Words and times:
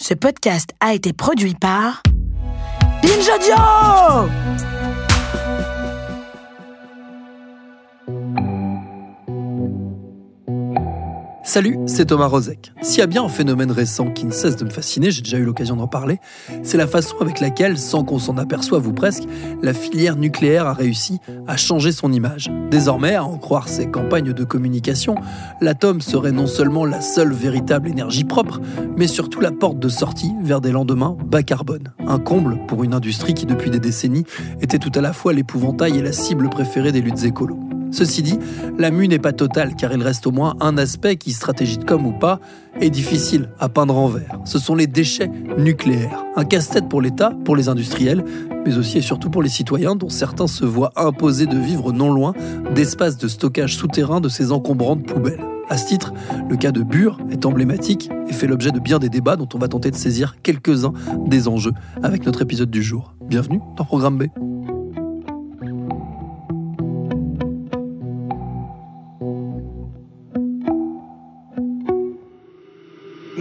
Ce 0.00 0.14
podcast 0.14 0.70
a 0.78 0.94
été 0.94 1.12
produit 1.12 1.56
par 1.56 2.04
Binge 3.02 3.28
Audio 3.34 4.67
Salut, 11.48 11.78
c'est 11.86 12.04
Thomas 12.04 12.26
Rozek. 12.26 12.74
S'il 12.82 12.98
y 12.98 13.02
a 13.02 13.06
bien 13.06 13.24
un 13.24 13.30
phénomène 13.30 13.70
récent 13.70 14.10
qui 14.10 14.26
ne 14.26 14.32
cesse 14.32 14.56
de 14.56 14.66
me 14.66 14.70
fasciner, 14.70 15.10
j'ai 15.10 15.22
déjà 15.22 15.38
eu 15.38 15.44
l'occasion 15.44 15.76
d'en 15.76 15.86
parler, 15.86 16.18
c'est 16.62 16.76
la 16.76 16.86
façon 16.86 17.16
avec 17.22 17.40
laquelle, 17.40 17.78
sans 17.78 18.04
qu'on 18.04 18.18
s'en 18.18 18.36
aperçoive 18.36 18.86
ou 18.86 18.92
presque, 18.92 19.22
la 19.62 19.72
filière 19.72 20.16
nucléaire 20.16 20.66
a 20.66 20.74
réussi 20.74 21.20
à 21.46 21.56
changer 21.56 21.90
son 21.90 22.12
image. 22.12 22.50
Désormais, 22.70 23.14
à 23.14 23.24
en 23.24 23.38
croire 23.38 23.66
ses 23.66 23.90
campagnes 23.90 24.34
de 24.34 24.44
communication, 24.44 25.14
l'atome 25.62 26.02
serait 26.02 26.32
non 26.32 26.46
seulement 26.46 26.84
la 26.84 27.00
seule 27.00 27.32
véritable 27.32 27.88
énergie 27.88 28.24
propre, 28.24 28.60
mais 28.98 29.06
surtout 29.06 29.40
la 29.40 29.50
porte 29.50 29.78
de 29.78 29.88
sortie 29.88 30.34
vers 30.42 30.60
des 30.60 30.70
lendemains 30.70 31.16
bas 31.24 31.42
carbone. 31.42 31.94
Un 32.06 32.18
comble 32.18 32.58
pour 32.66 32.84
une 32.84 32.92
industrie 32.92 33.32
qui, 33.32 33.46
depuis 33.46 33.70
des 33.70 33.80
décennies, 33.80 34.26
était 34.60 34.78
tout 34.78 34.92
à 34.94 35.00
la 35.00 35.14
fois 35.14 35.32
l'épouvantail 35.32 35.96
et 35.96 36.02
la 36.02 36.12
cible 36.12 36.50
préférée 36.50 36.92
des 36.92 37.00
luttes 37.00 37.24
écolos. 37.24 37.67
Ceci 37.90 38.22
dit, 38.22 38.38
la 38.78 38.90
mue 38.90 39.08
n'est 39.08 39.18
pas 39.18 39.32
totale 39.32 39.74
car 39.74 39.92
il 39.92 40.02
reste 40.02 40.26
au 40.26 40.30
moins 40.30 40.56
un 40.60 40.76
aspect 40.78 41.16
qui, 41.16 41.32
stratégie 41.32 41.78
de 41.78 41.84
com 41.84 42.06
ou 42.06 42.12
pas, 42.12 42.40
est 42.80 42.90
difficile 42.90 43.48
à 43.58 43.68
peindre 43.68 43.96
en 43.96 44.08
vert. 44.08 44.38
Ce 44.44 44.58
sont 44.58 44.74
les 44.74 44.86
déchets 44.86 45.30
nucléaires. 45.58 46.24
Un 46.36 46.44
casse-tête 46.44 46.88
pour 46.88 47.00
l'État, 47.00 47.32
pour 47.44 47.56
les 47.56 47.68
industriels, 47.68 48.24
mais 48.64 48.76
aussi 48.76 48.98
et 48.98 49.02
surtout 49.02 49.30
pour 49.30 49.42
les 49.42 49.48
citoyens 49.48 49.96
dont 49.96 50.10
certains 50.10 50.46
se 50.46 50.64
voient 50.64 50.92
imposer 50.96 51.46
de 51.46 51.56
vivre 51.56 51.92
non 51.92 52.12
loin 52.12 52.34
d'espaces 52.74 53.16
de 53.16 53.28
stockage 53.28 53.76
souterrain 53.76 54.20
de 54.20 54.28
ces 54.28 54.52
encombrantes 54.52 55.06
poubelles. 55.06 55.44
À 55.70 55.76
ce 55.76 55.86
titre, 55.86 56.14
le 56.48 56.56
cas 56.56 56.72
de 56.72 56.82
Bure 56.82 57.18
est 57.30 57.44
emblématique 57.44 58.10
et 58.28 58.32
fait 58.32 58.46
l'objet 58.46 58.70
de 58.70 58.80
bien 58.80 58.98
des 58.98 59.10
débats 59.10 59.36
dont 59.36 59.48
on 59.54 59.58
va 59.58 59.68
tenter 59.68 59.90
de 59.90 59.96
saisir 59.96 60.36
quelques-uns 60.42 60.94
des 61.26 61.46
enjeux 61.46 61.72
avec 62.02 62.24
notre 62.24 62.42
épisode 62.42 62.70
du 62.70 62.82
jour. 62.82 63.14
Bienvenue 63.26 63.60
dans 63.76 63.84
Programme 63.84 64.16
B. 64.16 64.47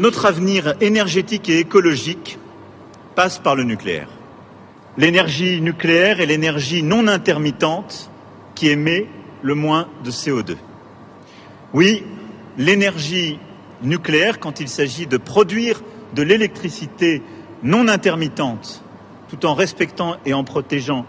Notre 0.07 0.25
avenir 0.25 0.73
énergétique 0.79 1.49
et 1.49 1.59
écologique 1.59 2.39
passe 3.13 3.39
par 3.39 3.57
le 3.57 3.63
nucléaire. 3.63 4.07
L'énergie 4.97 5.59
nucléaire 5.59 6.21
est 6.21 6.25
l'énergie 6.25 6.81
non 6.81 7.09
intermittente 7.09 8.09
qui 8.55 8.69
émet 8.69 9.07
le 9.41 9.53
moins 9.53 9.89
de 10.05 10.11
CO2. 10.11 10.55
Oui, 11.73 12.05
l'énergie 12.57 13.37
nucléaire, 13.81 14.39
quand 14.39 14.61
il 14.61 14.69
s'agit 14.69 15.07
de 15.07 15.17
produire 15.17 15.81
de 16.15 16.21
l'électricité 16.21 17.21
non 17.61 17.89
intermittente, 17.89 18.81
tout 19.27 19.45
en 19.45 19.55
respectant 19.55 20.15
et 20.25 20.33
en 20.33 20.45
protégeant 20.45 21.05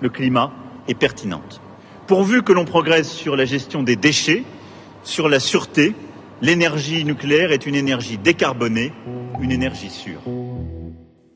le 0.00 0.08
climat, 0.08 0.50
est 0.88 0.94
pertinente. 0.94 1.60
Pourvu 2.08 2.42
que 2.42 2.52
l'on 2.52 2.64
progresse 2.64 3.08
sur 3.08 3.36
la 3.36 3.44
gestion 3.44 3.84
des 3.84 3.94
déchets, 3.94 4.42
sur 5.04 5.28
la 5.28 5.38
sûreté, 5.38 5.94
l'énergie 6.42 7.04
nucléaire 7.04 7.52
est 7.52 7.64
une 7.64 7.76
énergie 7.76 8.18
décarbonée, 8.18 8.92
une 9.40 9.52
énergie 9.52 9.88
sûre. 9.88 10.20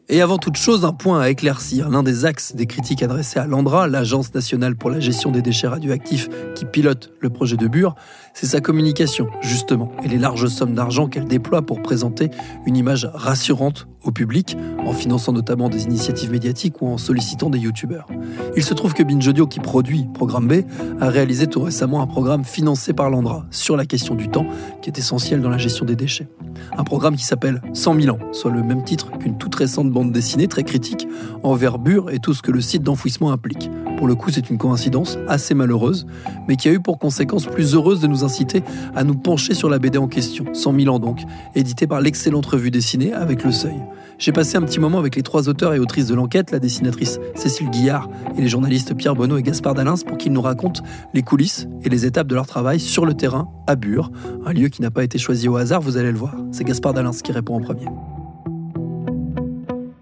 Et 0.08 0.20
avant 0.20 0.38
toute 0.38 0.56
chose, 0.56 0.84
un 0.84 0.92
point 0.92 1.20
à 1.20 1.30
éclaircir. 1.30 1.88
L'un 1.88 2.04
des 2.04 2.24
axes 2.24 2.54
des 2.54 2.66
critiques 2.66 3.02
adressées 3.02 3.40
à 3.40 3.46
l'ANDRA, 3.46 3.88
l'Agence 3.88 4.32
nationale 4.34 4.76
pour 4.76 4.90
la 4.90 5.00
gestion 5.00 5.32
des 5.32 5.42
déchets 5.42 5.66
radioactifs 5.66 6.28
qui 6.54 6.64
pilote 6.64 7.12
le 7.20 7.30
projet 7.30 7.56
de 7.56 7.66
Bure, 7.66 7.96
c'est 8.36 8.44
sa 8.44 8.60
communication, 8.60 9.28
justement, 9.41 9.91
et 10.04 10.08
les 10.08 10.19
larges 10.19 10.48
sommes 10.48 10.74
d'argent 10.74 11.08
qu'elle 11.08 11.24
déploie 11.24 11.62
pour 11.62 11.80
présenter 11.80 12.28
une 12.66 12.76
image 12.76 13.08
rassurante 13.14 13.88
au 14.04 14.10
public, 14.10 14.58
en 14.84 14.92
finançant 14.92 15.32
notamment 15.32 15.70
des 15.70 15.84
initiatives 15.84 16.30
médiatiques 16.30 16.82
ou 16.82 16.86
en 16.86 16.98
sollicitant 16.98 17.48
des 17.48 17.58
youtubeurs. 17.58 18.06
Il 18.54 18.62
se 18.62 18.74
trouve 18.74 18.92
que 18.92 19.02
Binge 19.02 19.26
Audio, 19.26 19.47
qui 19.47 19.58
produit 19.58 20.06
Programme 20.12 20.48
B, 20.48 20.64
a 21.00 21.08
réalisé 21.08 21.47
tout 21.47 21.62
récemment 21.62 22.02
un 22.02 22.06
programme 22.06 22.44
financé 22.44 22.92
par 22.92 23.08
l'ANDRA 23.08 23.47
sur 23.50 23.74
la 23.74 23.86
question 23.86 24.14
du 24.14 24.28
temps, 24.28 24.47
qui 24.82 24.91
est 24.91 24.98
essentiel 24.98 25.41
dans 25.41 25.48
la 25.48 25.58
gestion 25.58 25.86
des 25.86 25.97
déchets. 25.97 26.28
Un 26.76 26.84
programme 26.84 27.16
qui 27.16 27.24
s'appelle 27.24 27.62
100 27.72 28.00
000 28.03 28.14
ans, 28.14 28.20
soit 28.32 28.50
le 28.50 28.62
même 28.62 28.84
titre 28.84 29.12
qu'une 29.18 29.38
toute 29.38 29.54
récente 29.54 29.91
bande 29.91 30.12
dessinée 30.12 30.47
très 30.47 30.62
critique 30.62 31.08
envers 31.42 31.78
Bure 31.78 32.10
et 32.10 32.18
tout 32.18 32.34
ce 32.34 32.42
que 32.42 32.53
le 32.53 32.60
site 32.60 32.82
d'enfouissement 32.82 33.32
implique. 33.32 33.70
Pour 33.96 34.06
le 34.06 34.14
coup, 34.14 34.30
c'est 34.30 34.50
une 34.50 34.58
coïncidence 34.58 35.18
assez 35.26 35.54
malheureuse, 35.54 36.06
mais 36.48 36.56
qui 36.56 36.68
a 36.68 36.72
eu 36.72 36.80
pour 36.80 36.98
conséquence 36.98 37.46
plus 37.46 37.74
heureuse 37.74 38.00
de 38.00 38.06
nous 38.06 38.24
inciter 38.24 38.62
à 38.94 39.04
nous 39.04 39.14
pencher 39.14 39.54
sur 39.54 39.70
la 39.70 39.78
BD 39.78 39.96
en 39.96 40.06
question, 40.06 40.44
100 40.52 40.80
000 40.80 40.94
ans 40.94 40.98
donc, 40.98 41.20
éditée 41.54 41.86
par 41.86 42.00
l'excellente 42.00 42.44
revue 42.44 42.70
dessinée 42.70 43.14
avec 43.14 43.42
Le 43.42 43.52
Seuil. 43.52 43.76
J'ai 44.18 44.32
passé 44.32 44.56
un 44.56 44.62
petit 44.62 44.80
moment 44.80 44.98
avec 44.98 45.16
les 45.16 45.22
trois 45.22 45.48
auteurs 45.48 45.74
et 45.74 45.78
autrices 45.78 46.06
de 46.06 46.14
l'enquête, 46.14 46.50
la 46.50 46.58
dessinatrice 46.58 47.20
Cécile 47.34 47.70
Guillard 47.70 48.08
et 48.36 48.40
les 48.40 48.48
journalistes 48.48 48.94
Pierre 48.94 49.14
Bonneau 49.14 49.38
et 49.38 49.42
Gaspard 49.42 49.74
Dalins, 49.74 50.02
pour 50.06 50.18
qu'ils 50.18 50.32
nous 50.32 50.42
racontent 50.42 50.82
les 51.14 51.22
coulisses 51.22 51.66
et 51.82 51.88
les 51.88 52.06
étapes 52.06 52.26
de 52.26 52.34
leur 52.34 52.46
travail 52.46 52.80
sur 52.80 53.06
le 53.06 53.14
terrain 53.14 53.48
à 53.66 53.76
Bure, 53.76 54.10
un 54.44 54.52
lieu 54.52 54.68
qui 54.68 54.82
n'a 54.82 54.90
pas 54.90 55.04
été 55.04 55.18
choisi 55.18 55.48
au 55.48 55.56
hasard, 55.56 55.80
vous 55.80 55.96
allez 55.96 56.12
le 56.12 56.18
voir. 56.18 56.34
C'est 56.52 56.64
Gaspard 56.64 56.94
Dalins 56.94 57.12
qui 57.22 57.32
répond 57.32 57.56
en 57.56 57.60
premier. 57.60 57.86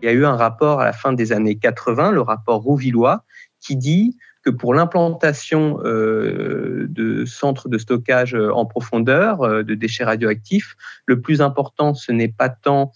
Il 0.03 0.06
y 0.06 0.10
a 0.10 0.12
eu 0.12 0.27
un 0.27 0.37
rapport 0.37 0.81
à 0.81 0.84
la 0.84 0.93
fin 0.93 1.12
des 1.12 1.33
années 1.33 1.56
80, 1.56 2.12
le 2.12 2.21
rapport 2.21 2.60
Rouvillois, 2.60 3.25
qui 3.65 3.77
dit 3.77 4.17
que 4.45 4.51
pour 4.51 4.75
l'implantation 4.75 5.81
euh, 5.85 6.87
de 6.89 7.25
centres 7.25 7.69
de 7.69 7.79
stockage 7.79 8.35
euh, 8.35 8.53
en 8.53 8.67
profondeur 8.67 9.43
euh, 9.43 9.63
de 9.63 9.75
déchets 9.75 10.05
radioactifs, 10.05 10.77
le 11.07 11.21
plus 11.21 11.41
important, 11.41 11.95
ce 11.95 12.13
n'est 12.13 12.29
pas 12.29 12.51
tant 12.51 12.93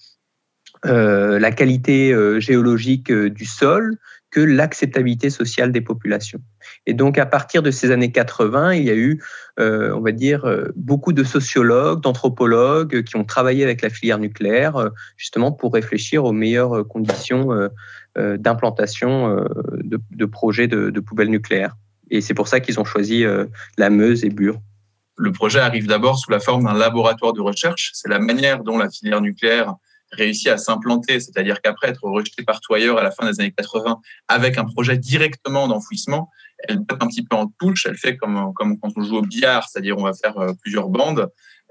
la 0.84 1.50
qualité 1.50 2.14
géologique 2.40 3.10
du 3.10 3.46
sol 3.46 3.96
que 4.30 4.38
l'acceptabilité 4.38 5.28
sociale 5.28 5.72
des 5.72 5.80
populations. 5.80 6.40
Et 6.86 6.94
donc, 6.94 7.18
à 7.18 7.26
partir 7.26 7.64
de 7.64 7.72
ces 7.72 7.90
années 7.90 8.12
80, 8.12 8.74
il 8.74 8.84
y 8.84 8.90
a 8.90 8.94
eu, 8.94 9.20
on 9.58 10.00
va 10.00 10.12
dire, 10.12 10.44
beaucoup 10.76 11.12
de 11.12 11.24
sociologues, 11.24 12.00
d'anthropologues 12.00 13.02
qui 13.02 13.16
ont 13.16 13.24
travaillé 13.24 13.64
avec 13.64 13.82
la 13.82 13.90
filière 13.90 14.18
nucléaire, 14.18 14.90
justement 15.16 15.50
pour 15.50 15.74
réfléchir 15.74 16.24
aux 16.24 16.32
meilleures 16.32 16.86
conditions 16.86 17.48
d'implantation 18.16 19.28
euh, 19.28 19.44
de, 19.82 20.24
projets 20.24 20.66
de, 20.68 21.00
poubelles 21.00 21.30
nucléaires. 21.30 21.76
Et 22.10 22.20
c'est 22.20 22.34
pour 22.34 22.48
ça 22.48 22.60
qu'ils 22.60 22.80
ont 22.80 22.84
choisi 22.84 23.24
euh, 23.24 23.46
la 23.76 23.90
Meuse 23.90 24.24
et 24.24 24.30
Bure. 24.30 24.58
Le 25.16 25.32
projet 25.32 25.60
arrive 25.60 25.86
d'abord 25.86 26.18
sous 26.18 26.30
la 26.30 26.40
forme 26.40 26.64
d'un 26.64 26.74
laboratoire 26.74 27.32
de 27.32 27.40
recherche. 27.40 27.90
C'est 27.94 28.08
la 28.08 28.18
manière 28.18 28.62
dont 28.62 28.78
la 28.78 28.88
filière 28.88 29.20
nucléaire 29.20 29.74
réussit 30.12 30.48
à 30.48 30.56
s'implanter, 30.56 31.20
c'est-à-dire 31.20 31.60
qu'après 31.60 31.88
être 31.88 32.04
rejetée 32.04 32.42
partout 32.42 32.72
ailleurs 32.74 32.98
à 32.98 33.02
la 33.02 33.10
fin 33.10 33.30
des 33.30 33.40
années 33.40 33.52
80 33.52 34.00
avec 34.28 34.56
un 34.56 34.64
projet 34.64 34.96
directement 34.96 35.68
d'enfouissement, 35.68 36.30
elle 36.66 36.78
botte 36.78 37.02
un 37.02 37.08
petit 37.08 37.24
peu 37.24 37.36
en 37.36 37.46
touche, 37.58 37.86
elle 37.86 37.96
fait 37.96 38.16
comme, 38.16 38.52
comme 38.54 38.78
quand 38.78 38.90
on 38.96 39.02
joue 39.02 39.16
au 39.16 39.22
billard, 39.22 39.68
c'est-à-dire 39.68 39.98
on 39.98 40.04
va 40.04 40.12
faire 40.14 40.34
plusieurs 40.62 40.88
bandes, 40.88 41.28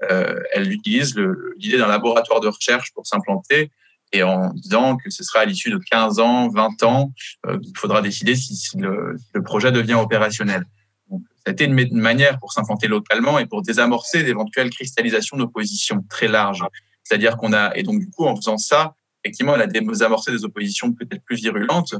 elle 0.08 0.70
utilise 0.70 1.16
l'idée 1.56 1.78
d'un 1.78 1.88
laboratoire 1.88 2.40
de 2.40 2.46
recherche 2.46 2.92
pour 2.94 3.08
s'implanter 3.08 3.72
et 4.12 4.22
en 4.22 4.50
disant 4.54 4.96
que 4.96 5.10
ce 5.10 5.22
sera 5.22 5.40
à 5.40 5.44
l'issue 5.44 5.70
de 5.70 5.78
15 5.78 6.18
ans, 6.18 6.48
20 6.48 6.82
ans, 6.82 7.12
euh, 7.46 7.58
qu'il 7.58 7.76
faudra 7.76 8.02
décider 8.02 8.34
si, 8.34 8.56
le, 8.78 9.16
projet 9.44 9.72
devient 9.72 9.94
opérationnel. 9.94 10.64
Donc, 11.10 11.22
été 11.46 11.64
une, 11.64 11.74
manière 11.92 12.38
pour 12.38 12.52
s'implanter 12.52 12.88
localement 12.88 13.38
et 13.38 13.46
pour 13.46 13.62
désamorcer 13.62 14.22
d'éventuelles 14.22 14.70
cristallisations 14.70 15.36
d'opposition 15.36 16.04
très 16.08 16.28
larges. 16.28 16.64
C'est-à-dire 17.02 17.36
qu'on 17.36 17.52
a, 17.52 17.74
et 17.74 17.82
donc 17.82 18.00
du 18.00 18.10
coup, 18.10 18.26
en 18.26 18.36
faisant 18.36 18.58
ça, 18.58 18.94
effectivement, 19.24 19.54
elle 19.54 19.62
a 19.62 19.66
désamorcé 19.66 20.30
des 20.30 20.44
oppositions 20.44 20.92
peut-être 20.92 21.24
plus 21.24 21.36
virulentes, 21.36 21.94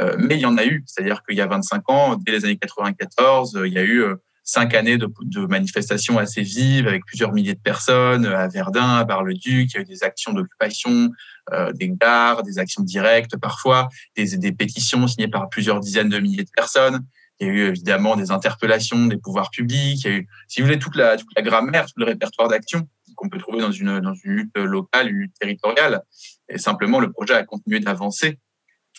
euh, 0.00 0.16
mais 0.18 0.36
il 0.36 0.40
y 0.40 0.46
en 0.46 0.56
a 0.56 0.64
eu. 0.64 0.82
C'est-à-dire 0.86 1.22
qu'il 1.24 1.36
y 1.36 1.40
a 1.40 1.46
25 1.46 1.90
ans, 1.90 2.16
dès 2.16 2.32
les 2.32 2.44
années 2.44 2.56
94, 2.56 3.60
il 3.64 3.72
y 3.72 3.78
a 3.78 3.82
eu 3.82 4.02
euh, 4.02 4.16
cinq 4.44 4.74
années 4.74 4.98
de, 4.98 5.08
de, 5.22 5.46
manifestations 5.46 6.18
assez 6.18 6.42
vives 6.42 6.88
avec 6.88 7.04
plusieurs 7.06 7.32
milliers 7.32 7.54
de 7.54 7.60
personnes 7.60 8.26
à 8.26 8.48
Verdun, 8.48 8.96
à 8.96 9.04
Bar-le-Duc. 9.04 9.70
Il 9.72 9.74
y 9.74 9.78
a 9.78 9.80
eu 9.82 9.84
des 9.84 10.02
actions 10.02 10.32
d'occupation 10.32 11.10
euh, 11.52 11.72
des 11.72 11.90
gares, 11.90 12.42
des 12.42 12.58
actions 12.58 12.82
directes 12.82 13.36
parfois, 13.36 13.88
des, 14.16 14.36
des 14.36 14.52
pétitions 14.52 15.06
signées 15.06 15.28
par 15.28 15.48
plusieurs 15.48 15.80
dizaines 15.80 16.08
de 16.08 16.18
milliers 16.18 16.44
de 16.44 16.50
personnes. 16.54 17.04
Il 17.40 17.46
y 17.46 17.50
a 17.50 17.52
eu 17.52 17.60
évidemment 17.68 18.16
des 18.16 18.30
interpellations 18.30 19.06
des 19.06 19.16
pouvoirs 19.16 19.50
publics. 19.50 20.04
Il 20.04 20.10
y 20.10 20.14
a 20.14 20.16
eu, 20.18 20.28
si 20.48 20.60
vous 20.60 20.66
voulez, 20.66 20.78
toute 20.78 20.96
la, 20.96 21.16
toute 21.16 21.30
la 21.36 21.42
grammaire, 21.42 21.86
tout 21.86 21.94
le 21.96 22.04
répertoire 22.04 22.48
d'actions 22.48 22.88
qu'on 23.16 23.28
peut 23.28 23.38
trouver 23.38 23.60
dans 23.60 23.72
une, 23.72 24.00
dans 24.00 24.14
une 24.14 24.32
lutte 24.32 24.56
locale, 24.56 25.08
une 25.08 25.16
lutte 25.16 25.34
territoriale. 25.38 26.02
Et 26.48 26.58
simplement, 26.58 27.00
le 27.00 27.10
projet 27.10 27.34
a 27.34 27.44
continué 27.44 27.80
d'avancer 27.80 28.38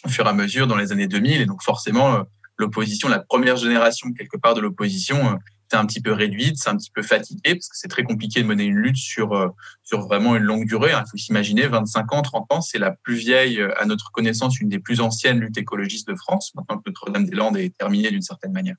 au 0.06 0.10
fur 0.10 0.26
et 0.26 0.30
à 0.30 0.34
mesure 0.34 0.68
dans 0.68 0.76
les 0.76 0.92
années 0.92 1.08
2000. 1.08 1.42
Et 1.42 1.46
donc, 1.46 1.64
forcément, 1.64 2.26
l'opposition, 2.58 3.10
la 3.10 3.20
première 3.20 3.58
génération 3.58 4.12
quelque 4.14 4.38
part 4.38 4.54
de 4.54 4.62
l'opposition, 4.62 5.40
c'est 5.74 5.80
un 5.80 5.88
petit 5.88 6.02
peu 6.02 6.12
réduite, 6.12 6.58
c'est 6.58 6.70
un 6.70 6.78
petit 6.78 6.92
peu 6.92 7.02
fatigué 7.02 7.56
parce 7.56 7.68
que 7.68 7.76
c'est 7.76 7.88
très 7.88 8.04
compliqué 8.04 8.44
de 8.44 8.48
mener 8.48 8.64
une 8.64 8.76
lutte 8.76 8.98
sur 8.98 9.34
euh, 9.34 9.48
sur 9.84 10.02
vraiment 10.02 10.36
une 10.36 10.44
longue 10.44 10.68
durée. 10.68 10.92
Hein. 10.92 11.04
Il 11.08 11.10
faut 11.10 11.18
s'imaginer 11.18 11.66
25 11.66 12.14
ans, 12.14 12.22
30 12.22 12.54
ans, 12.54 12.62
c'est 12.62 12.78
la 12.78 12.92
plus 12.92 13.16
vieille, 13.16 13.60
euh, 13.60 13.74
à 13.82 13.86
notre 13.86 14.12
connaissance, 14.12 14.60
une 14.60 14.70
des 14.70 14.78
plus 14.78 15.02
anciennes 15.02 15.40
luttes 15.40 15.58
écologistes 15.58 16.08
de 16.08 16.14
France. 16.14 16.54
Maintenant 16.54 16.78
que 16.78 16.84
Notre-Dame-des-Landes 16.86 17.58
est 17.58 17.76
terminée 17.76 18.12
d'une 18.12 18.22
certaine 18.22 18.52
manière. 18.52 18.76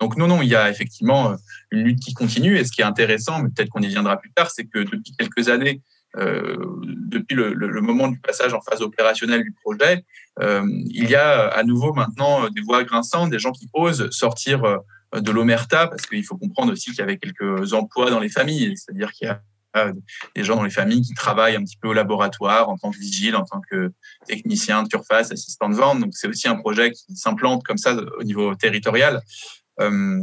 Donc 0.00 0.16
non, 0.16 0.26
non, 0.26 0.40
il 0.40 0.48
y 0.48 0.56
a 0.56 0.70
effectivement 0.70 1.32
euh, 1.32 1.36
une 1.70 1.82
lutte 1.82 2.00
qui 2.00 2.14
continue. 2.14 2.56
Et 2.56 2.64
ce 2.64 2.72
qui 2.72 2.80
est 2.80 2.84
intéressant, 2.84 3.42
mais 3.42 3.50
peut-être 3.50 3.68
qu'on 3.68 3.82
y 3.82 3.88
viendra 3.88 4.16
plus 4.18 4.32
tard, 4.32 4.50
c'est 4.50 4.64
que 4.64 4.78
depuis 4.78 5.14
quelques 5.18 5.50
années, 5.50 5.82
euh, 6.18 6.56
depuis 7.08 7.34
le, 7.34 7.54
le, 7.54 7.80
moment 7.80 8.08
du 8.08 8.18
passage 8.20 8.52
en 8.52 8.60
phase 8.60 8.82
opérationnelle 8.82 9.42
du 9.42 9.52
projet, 9.52 10.04
euh, 10.40 10.62
il 10.86 11.08
y 11.08 11.14
a 11.14 11.48
à 11.48 11.62
nouveau 11.62 11.92
maintenant 11.92 12.48
des 12.50 12.60
voix 12.60 12.84
grinçantes, 12.84 13.30
des 13.30 13.38
gens 13.38 13.52
qui 13.52 13.68
osent 13.72 14.10
sortir 14.10 14.62
de 15.14 15.30
l'omerta, 15.30 15.88
parce 15.88 16.06
qu'il 16.06 16.24
faut 16.24 16.36
comprendre 16.36 16.72
aussi 16.72 16.90
qu'il 16.90 16.98
y 16.98 17.02
avait 17.02 17.18
quelques 17.18 17.72
emplois 17.72 18.10
dans 18.10 18.20
les 18.20 18.28
familles, 18.28 18.74
c'est-à-dire 18.76 19.12
qu'il 19.12 19.28
y 19.28 19.30
a 19.30 19.42
des 20.34 20.44
gens 20.44 20.56
dans 20.56 20.64
les 20.64 20.70
familles 20.70 21.02
qui 21.02 21.14
travaillent 21.14 21.56
un 21.56 21.64
petit 21.64 21.78
peu 21.78 21.88
au 21.88 21.92
laboratoire 21.94 22.68
en 22.68 22.76
tant 22.76 22.90
que 22.90 22.98
vigile, 22.98 23.36
en 23.36 23.44
tant 23.44 23.62
que 23.70 23.92
technicien 24.26 24.82
de 24.82 24.88
surface, 24.88 25.32
assistant 25.32 25.70
de 25.70 25.74
vente. 25.74 26.00
Donc 26.00 26.10
c'est 26.12 26.28
aussi 26.28 26.46
un 26.46 26.56
projet 26.56 26.92
qui 26.92 27.16
s'implante 27.16 27.62
comme 27.64 27.78
ça 27.78 27.96
au 28.18 28.22
niveau 28.22 28.54
territorial 28.54 29.22
euh, 29.80 30.20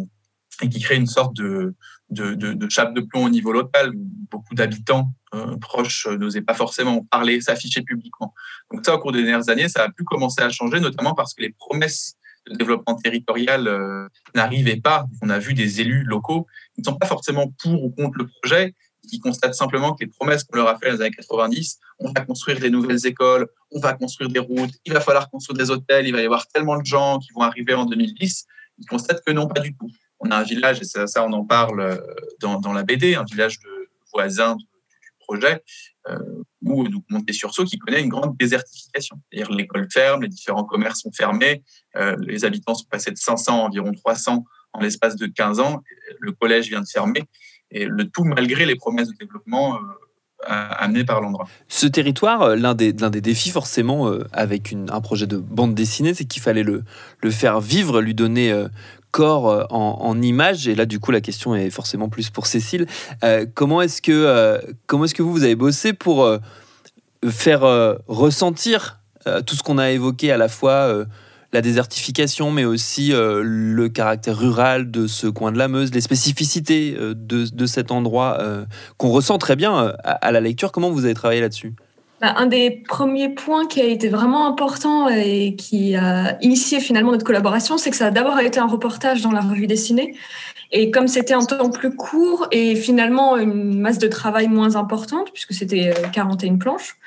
et 0.62 0.70
qui 0.70 0.80
crée 0.80 0.98
une 0.98 1.08
sorte 1.08 1.36
de, 1.36 1.74
de, 2.10 2.34
de, 2.34 2.54
de, 2.54 2.70
chape 2.70 2.94
de 2.94 3.02
plomb 3.02 3.26
au 3.26 3.30
niveau 3.30 3.52
local 3.52 3.94
beaucoup 4.30 4.56
d'habitants 4.56 5.12
euh, 5.34 5.58
proches 5.58 6.08
n'osaient 6.08 6.42
pas 6.42 6.54
forcément 6.54 7.04
parler, 7.04 7.42
s'afficher 7.42 7.82
publiquement. 7.82 8.34
Donc 8.72 8.86
ça, 8.86 8.96
au 8.96 9.00
cours 9.00 9.12
des 9.12 9.24
dernières 9.24 9.50
années, 9.50 9.70
ça 9.70 9.84
a 9.84 9.90
pu 9.90 10.04
commencer 10.04 10.42
à 10.42 10.50
changer, 10.50 10.80
notamment 10.80 11.14
parce 11.14 11.34
que 11.34 11.42
les 11.42 11.52
promesses 11.52 12.16
de 12.50 12.56
développement 12.56 12.96
territorial 12.96 13.68
euh, 13.68 14.08
n'arrivait 14.36 14.78
pas. 14.78 15.06
On 15.22 15.30
a 15.30 15.40
vu 15.40 15.54
des 15.54 15.82
élus 15.82 16.04
locaux 16.04 16.48
qui 16.74 16.82
ne 16.82 16.86
sont 16.86 16.96
pas 16.96 17.08
forcément 17.08 17.54
pour 17.62 17.84
ou 17.84 17.90
contre 17.92 18.18
le 18.18 18.28
projet, 18.28 18.76
qui 19.08 19.20
constatent 19.20 19.56
simplement 19.56 19.94
que 19.94 20.04
les 20.04 20.10
promesses 20.10 20.44
qu'on 20.44 20.58
leur 20.58 20.68
a 20.68 20.78
faites 20.78 20.92
dans 20.92 20.98
les 20.98 21.02
années 21.02 21.16
90, 21.16 21.80
on 22.00 22.12
va 22.12 22.22
construire 22.22 22.60
des 22.60 22.70
nouvelles 22.70 23.06
écoles, 23.06 23.48
on 23.72 23.80
va 23.80 23.94
construire 23.94 24.30
des 24.30 24.40
routes, 24.40 24.74
il 24.86 24.94
va 24.94 25.02
falloir 25.02 25.30
construire 25.30 25.58
des 25.58 25.72
hôtels, 25.72 26.08
il 26.08 26.14
va 26.14 26.22
y 26.22 26.26
avoir 26.26 26.48
tellement 26.48 26.78
de 26.78 26.86
gens 26.86 27.20
qui 27.20 27.32
vont 27.34 27.42
arriver 27.42 27.74
en 27.74 27.86
2010, 27.86 28.46
ils 28.80 28.86
constatent 28.86 29.24
que 29.26 29.32
non, 29.32 29.48
pas 29.48 29.62
du 29.62 29.76
tout. 29.76 29.90
On 30.20 30.32
a 30.32 30.38
un 30.38 30.44
village, 30.44 30.82
et 30.82 30.86
ça, 30.86 31.06
on 31.26 31.34
en 31.34 31.46
parle 31.46 31.80
euh, 31.80 31.98
dans, 32.40 32.60
dans 32.60 32.74
la 32.74 32.84
BD, 32.84 33.16
un 33.16 33.24
village 33.24 33.60
de 33.60 33.80
du 34.58 35.12
projet, 35.20 35.64
euh, 36.10 36.18
ou 36.64 36.88
donc 36.88 37.04
Monté-sur-Sault, 37.10 37.66
qui 37.66 37.78
connaît 37.78 38.02
une 38.02 38.10
grande 38.10 38.36
désertification. 38.38 39.20
C'est-à-dire 39.32 39.52
l'école 39.52 39.88
ferme, 39.92 40.24
les 40.24 40.28
différents 40.28 40.64
commerces 40.64 41.02
sont 41.02 41.12
fermés, 41.12 41.64
euh, 41.96 42.16
les 42.20 42.46
habitants 42.46 42.76
sont 42.76 42.88
passés 42.90 43.12
de 43.12 43.18
500 43.18 43.64
à 43.64 43.68
environ 43.68 43.92
300 43.92 44.44
en 44.74 44.80
l'espace 44.82 45.16
de 45.16 45.26
15 45.26 45.60
ans, 45.60 45.82
le 46.20 46.32
collège 46.32 46.70
vient 46.70 46.82
de 46.82 46.88
fermer, 46.88 47.24
et 47.72 47.86
le 47.86 48.08
tout 48.08 48.24
malgré 48.24 48.66
les 48.66 48.76
promesses 48.76 49.08
de 49.08 49.16
développement 49.20 49.76
euh, 49.76 49.80
amenées 50.48 51.04
par 51.04 51.22
l'endroit. 51.22 51.48
Ce 51.68 51.88
territoire, 51.88 52.56
l'un 52.56 52.76
des, 52.76 52.94
des 52.94 53.22
défis 53.22 53.50
forcément 53.50 54.12
avec 54.32 54.74
un 54.74 55.02
projet 55.02 55.26
de 55.26 55.38
bande 55.38 55.74
dessinée, 55.74 56.14
c'est 56.14 56.26
qu'il 56.26 56.42
fallait 56.42 56.64
le, 56.64 56.84
le 57.24 57.32
faire 57.32 57.62
vivre, 57.62 58.00
lui 58.00 58.14
donner 58.14 58.54
corps 59.12 59.50
euh, 59.50 59.64
en, 59.70 60.22
image. 60.22 60.68
Et 60.68 60.76
là, 60.76 60.86
du 60.86 61.00
coup, 61.00 61.12
la 61.12 61.22
question 61.22 61.56
est 61.56 61.70
forcément 61.70 62.10
plus 62.10 62.30
pour 62.30 62.48
Cécile. 62.48 62.86
Euh, 63.24 63.46
comment 63.54 63.82
est-ce 63.82 64.02
que, 64.02 64.12
euh, 64.12 64.60
est-ce 64.60 65.14
que 65.14 65.24
vous, 65.24 65.32
vous 65.32 65.44
avez 65.44 65.56
bossé 65.56 65.94
pour 65.94 66.30
faire 67.28 67.62
ressentir 68.08 69.00
tout 69.46 69.56
ce 69.56 69.64
qu'on 69.64 69.78
a 69.78 69.92
évoqué, 69.92 70.32
à 70.32 70.38
la 70.38 70.48
fois 70.48 71.06
la 71.52 71.62
désertification, 71.62 72.52
mais 72.52 72.66
aussi 72.66 73.12
le 73.14 73.88
caractère 73.88 74.38
rural 74.38 74.92
de 74.92 75.08
ce 75.08 75.28
coin 75.28 75.52
de 75.52 75.58
la 75.58 75.68
Meuse, 75.68 75.94
les 75.94 76.02
spécificités 76.02 76.92
de, 76.92 77.14
de, 77.14 77.66
cet 77.66 77.92
endroit 77.92 78.40
qu'on 78.98 79.10
ressent 79.10 79.38
très 79.38 79.56
bien 79.56 79.94
à 80.04 80.32
la 80.32 80.40
lecture? 80.40 80.72
Comment 80.72 80.92
vous 80.92 81.06
avez 81.06 81.14
travaillé 81.14 81.42
là-dessus? 81.42 81.74
Bah, 82.22 82.34
un 82.38 82.48
des 82.48 82.72
premiers 82.72 83.30
points 83.30 83.66
qui 83.66 83.82
a 83.82 83.86
été 83.86 84.10
vraiment 84.10 84.46
important 84.48 85.08
et 85.08 85.56
qui 85.56 85.96
a 85.96 86.38
initié 86.42 86.80
finalement 86.80 87.12
notre 87.12 87.26
collaboration, 87.26 87.78
c'est 87.78 87.92
que 87.92 87.96
ça 87.96 88.08
a 88.08 88.12
d'abord 88.12 88.40
été 88.40 88.60
un 88.60 88.68
reportage 88.68 89.22
dans 89.22 89.32
la 89.32 89.42
revue 89.42 89.68
dessinée. 89.68 90.16
Et 90.72 90.92
comme 90.92 91.08
c'était 91.08 91.34
un 91.34 91.46
temps 91.46 91.70
plus 91.70 91.96
court 91.96 92.48
et 92.52 92.76
finalement 92.76 93.38
une 93.38 93.80
masse 93.80 93.98
de 93.98 94.08
travail 94.08 94.48
moins 94.48 94.76
importante, 94.76 95.32
puisque 95.34 95.54
c'était 95.54 95.94
41 96.14 96.54
euh, 96.54 96.58
planches, 96.58 96.98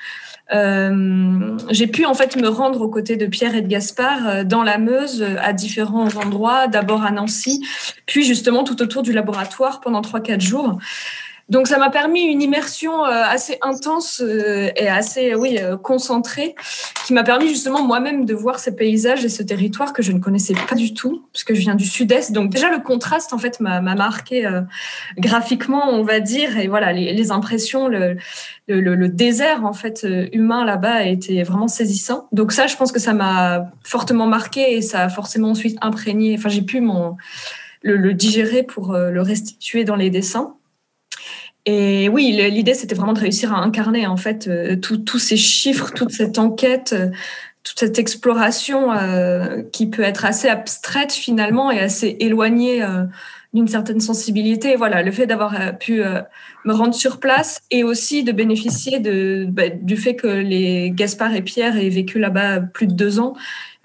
euh, 0.53 1.57
j'ai 1.69 1.87
pu 1.87 2.05
en 2.05 2.13
fait 2.13 2.35
me 2.35 2.47
rendre 2.47 2.81
aux 2.81 2.89
côtés 2.89 3.15
de 3.15 3.25
Pierre 3.25 3.55
et 3.55 3.61
de 3.61 3.67
Gaspard 3.67 4.27
euh, 4.27 4.43
dans 4.43 4.63
la 4.63 4.77
Meuse 4.77 5.25
à 5.41 5.53
différents 5.53 6.09
endroits, 6.17 6.67
d'abord 6.67 7.03
à 7.03 7.11
Nancy, 7.11 7.65
puis 8.05 8.25
justement 8.25 8.63
tout 8.63 8.81
autour 8.81 9.03
du 9.03 9.13
laboratoire 9.13 9.79
pendant 9.79 10.01
3-4 10.01 10.41
jours. 10.41 10.77
Donc 11.49 11.67
ça 11.67 11.77
m'a 11.77 11.89
permis 11.89 12.21
une 12.21 12.41
immersion 12.41 13.03
euh, 13.03 13.09
assez 13.11 13.57
intense 13.61 14.21
euh, 14.21 14.69
et 14.77 14.87
assez 14.87 15.35
oui 15.35 15.57
euh, 15.59 15.75
concentrée 15.75 16.55
qui 17.05 17.13
m'a 17.13 17.23
permis 17.23 17.49
justement 17.49 17.83
moi-même 17.83 18.25
de 18.25 18.33
voir 18.33 18.59
ces 18.59 18.73
paysages 18.75 19.25
et 19.25 19.29
ce 19.29 19.43
territoire 19.43 19.91
que 19.91 20.01
je 20.01 20.13
ne 20.13 20.19
connaissais 20.19 20.53
pas 20.53 20.75
du 20.75 20.93
tout 20.93 21.27
parce 21.33 21.43
que 21.43 21.53
je 21.53 21.59
viens 21.59 21.75
du 21.75 21.85
sud-est. 21.85 22.31
Donc 22.31 22.49
déjà 22.49 22.71
le 22.71 22.79
contraste 22.79 23.33
en 23.33 23.37
fait 23.37 23.59
m'a 23.59 23.81
marqué 23.81 24.49
graphiquement 25.17 25.89
on 25.89 26.03
va 26.03 26.21
dire 26.21 26.57
et 26.57 26.67
voilà 26.67 26.93
les, 26.93 27.31
impressions 27.31 27.87
le, 27.87 28.15
le, 28.67 28.79
le, 28.79 29.09
désert 29.09 29.65
en 29.65 29.73
fait 29.73 30.07
humain 30.31 30.63
là-bas 30.63 31.03
été 31.03 31.43
vraiment 31.43 31.67
saisissant. 31.67 32.27
Donc 32.31 32.53
ça 32.53 32.67
je 32.67 32.77
pense 32.77 32.93
que 32.93 32.99
ça 32.99 33.13
m'a 33.13 33.65
fortement 33.83 34.27
marqué 34.27 34.77
et 34.77 34.81
ça 34.81 35.03
a 35.03 35.09
forcément 35.09 35.49
ensuite 35.49 35.77
imprégné. 35.81 36.35
Enfin 36.37 36.49
j'ai 36.49 36.61
pu 36.61 36.79
mon 36.79 37.17
le, 37.81 37.97
le 37.97 38.13
digérer 38.13 38.63
pour 38.63 38.93
le 38.93 39.21
restituer 39.21 39.83
dans 39.83 39.97
les 39.97 40.09
dessins. 40.09 40.55
Et 41.65 42.09
oui, 42.09 42.31
l'idée, 42.51 42.73
c'était 42.73 42.95
vraiment 42.95 43.13
de 43.13 43.19
réussir 43.19 43.53
à 43.53 43.63
incarner 43.63 44.05
en 44.05 44.17
fait 44.17 44.47
euh, 44.47 44.75
tous 44.75 45.19
ces 45.19 45.37
chiffres, 45.37 45.91
toute 45.93 46.11
cette 46.11 46.37
enquête, 46.37 46.93
euh, 46.93 47.09
toute 47.63 47.79
cette 47.79 47.97
exploration 47.99 48.91
euh, 48.91 49.61
qui 49.71 49.87
peut 49.87 50.01
être 50.01 50.25
assez 50.25 50.49
abstraite 50.49 51.13
finalement 51.13 51.71
et 51.71 51.79
assez 51.79 52.17
éloignée 52.19 52.85
d'une 53.53 53.69
certaine 53.69 54.01
sensibilité. 54.01 54.75
Voilà, 54.75 55.01
le 55.01 55.11
fait 55.13 55.25
d'avoir 55.25 55.77
pu 55.77 56.01
me 56.65 56.73
rendre 56.73 56.93
sur 56.93 57.21
place 57.21 57.61
et 57.71 57.85
aussi 57.85 58.25
de 58.25 58.33
bénéficier 58.33 58.99
bah, 59.47 59.69
du 59.69 59.95
fait 59.95 60.15
que 60.15 60.27
les 60.27 60.91
Gaspard 60.91 61.33
et 61.33 61.41
Pierre 61.41 61.77
aient 61.77 61.87
vécu 61.87 62.19
là-bas 62.19 62.59
plus 62.59 62.87
de 62.87 62.93
deux 62.93 63.19
ans 63.21 63.33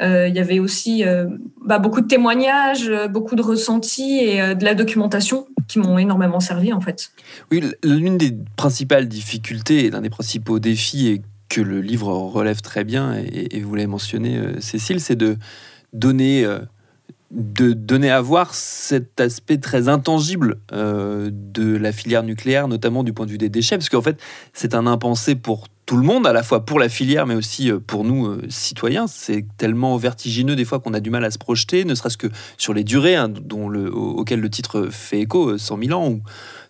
il 0.00 0.34
y 0.34 0.38
avait 0.38 0.58
aussi 0.60 1.04
euh, 1.04 1.26
bah, 1.64 1.78
beaucoup 1.78 2.00
de 2.00 2.06
témoignages, 2.06 2.88
euh, 2.88 3.08
beaucoup 3.08 3.34
de 3.34 3.42
ressentis 3.42 4.18
et 4.18 4.54
de 4.54 4.64
la 4.64 4.74
documentation 4.74 5.48
qui 5.66 5.78
m'ont 5.78 5.98
énormément 5.98 6.40
servi 6.40 6.72
en 6.72 6.80
fait. 6.80 7.10
Oui, 7.50 7.62
l'une 7.82 8.16
des 8.16 8.36
principales 8.56 9.08
difficultés 9.08 9.86
et 9.86 9.90
l'un 9.90 10.00
des 10.00 10.10
principaux 10.10 10.58
défis 10.58 11.08
et 11.08 11.22
que 11.48 11.60
le 11.60 11.80
livre 11.80 12.12
relève 12.12 12.60
très 12.60 12.84
bien, 12.84 13.14
et, 13.14 13.60
vous 13.60 13.74
l'avez 13.74 13.86
mentionné 13.86 14.38
Cécile, 14.60 15.00
c'est 15.00 15.16
de 15.16 15.36
donner 15.94 16.46
de 17.30 17.73
donner 17.73 18.11
à 18.11 18.20
voir 18.20 18.54
cet 18.54 19.20
aspect 19.20 19.58
très 19.58 19.88
intangible 19.88 20.61
de 20.73 21.76
la 21.76 21.92
filière 21.92 22.23
nucléaire, 22.23 22.68
notamment 22.68 23.04
du 23.04 23.12
point 23.12 23.26
de 23.26 23.30
vue 23.30 23.38
des 23.38 23.50
déchets, 23.50 23.76
parce 23.76 23.90
qu'en 23.90 24.00
fait, 24.00 24.18
c'est 24.54 24.75
un 24.75 24.87
impensé 24.87 25.35
pour 25.35 25.66
tout 25.88 25.97
le 25.97 26.02
monde, 26.02 26.26
à 26.26 26.35
la 26.35 26.42
fois 26.42 26.66
pour 26.66 26.78
la 26.78 26.90
filière, 26.90 27.26
mais 27.26 27.35
aussi 27.35 27.70
euh, 27.70 27.80
pour 27.80 28.04
nous, 28.04 28.26
euh, 28.26 28.42
citoyens. 28.50 29.06
C'est 29.06 29.47
tellement 29.56 29.97
vertigineux 29.97 30.54
des 30.54 30.66
fois 30.66 30.80
qu'on 30.80 30.92
a 30.92 31.00
du 31.00 31.08
mal 31.08 31.25
à 31.25 31.30
se 31.30 31.38
projeter, 31.38 31.87
ne 31.87 31.94
serait-ce 31.94 32.18
que 32.18 32.26
sur 32.58 32.75
les 32.75 32.85
durées 32.85 33.16
hein, 33.16 33.30
dont 33.30 33.70
le, 33.70 33.90
auquel 33.90 34.40
le 34.40 34.50
titre 34.50 34.88
fait 34.90 35.20
écho, 35.20 35.56
100 35.56 35.78
euh, 35.78 35.85
000 35.87 35.99
ans, 35.99 36.20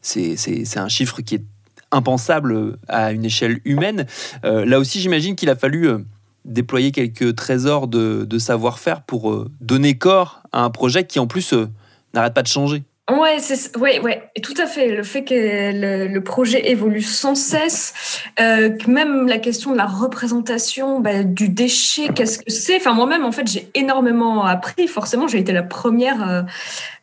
c'est 0.02 0.76
un 0.76 0.88
chiffre 0.88 1.20
qui 1.20 1.34
est 1.34 1.44
impensable 1.90 2.78
à 2.86 3.10
une 3.10 3.24
échelle 3.24 3.60
humaine. 3.64 4.06
là 4.44 4.78
aussi, 4.78 5.00
j'imagine 5.00 5.34
qu'il 5.34 5.48
a 5.48 5.56
fallu 5.56 5.88
déployer 6.44 6.92
quelques 6.92 7.34
trésors 7.36 7.88
de, 7.88 8.38
savoir-faire 8.38 9.02
pour 9.02 9.46
donner 9.60 9.98
corps 9.98 10.42
à 10.52 10.62
un 10.62 10.70
projet 10.70 11.04
qui, 11.04 11.18
en 11.18 11.26
plus, 11.26 11.54
n'arrête 12.14 12.34
pas 12.34 12.42
de 12.42 12.48
changer. 12.48 12.82
Ouais, 13.10 13.38
c'est 13.38 13.74
ouais, 13.78 14.00
ouais, 14.00 14.30
tout 14.42 14.54
à 14.58 14.66
fait. 14.66 14.94
Le 14.94 15.02
fait 15.02 15.24
que 15.24 15.32
le, 16.12 16.20
projet 16.20 16.70
évolue 16.70 17.00
sans 17.00 17.34
cesse, 17.34 17.94
euh, 18.38 18.76
même 18.86 19.26
la 19.26 19.38
question 19.38 19.72
de 19.72 19.78
la 19.78 19.86
représentation 19.86 21.00
bah, 21.00 21.22
du 21.22 21.48
déchet, 21.48 22.08
qu'est-ce 22.14 22.38
que 22.38 22.50
c'est? 22.50 22.76
Enfin, 22.76 22.92
moi-même, 22.92 23.24
en 23.24 23.32
fait, 23.32 23.46
j'ai 23.46 23.70
énormément 23.74 24.44
appris. 24.44 24.88
Forcément, 24.88 25.26
j'ai 25.26 25.38
été 25.38 25.52
la 25.52 25.62
première, 25.62 26.28
euh, 26.28 26.42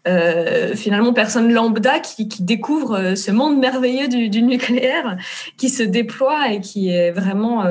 euh, 0.07 0.75
finalement, 0.75 1.11
personne 1.11 1.51
lambda 1.51 1.99
qui, 1.99 2.27
découvre 2.39 2.95
euh, 2.99 3.15
ce 3.15 3.31
monde 3.31 3.57
merveilleux 3.57 4.07
du, 4.07 4.43
nucléaire, 4.43 5.17
qui 5.57 5.69
se 5.69 5.81
déploie 5.81 6.51
et 6.51 6.61
qui 6.61 6.89
est 6.89 7.09
vraiment 7.09 7.63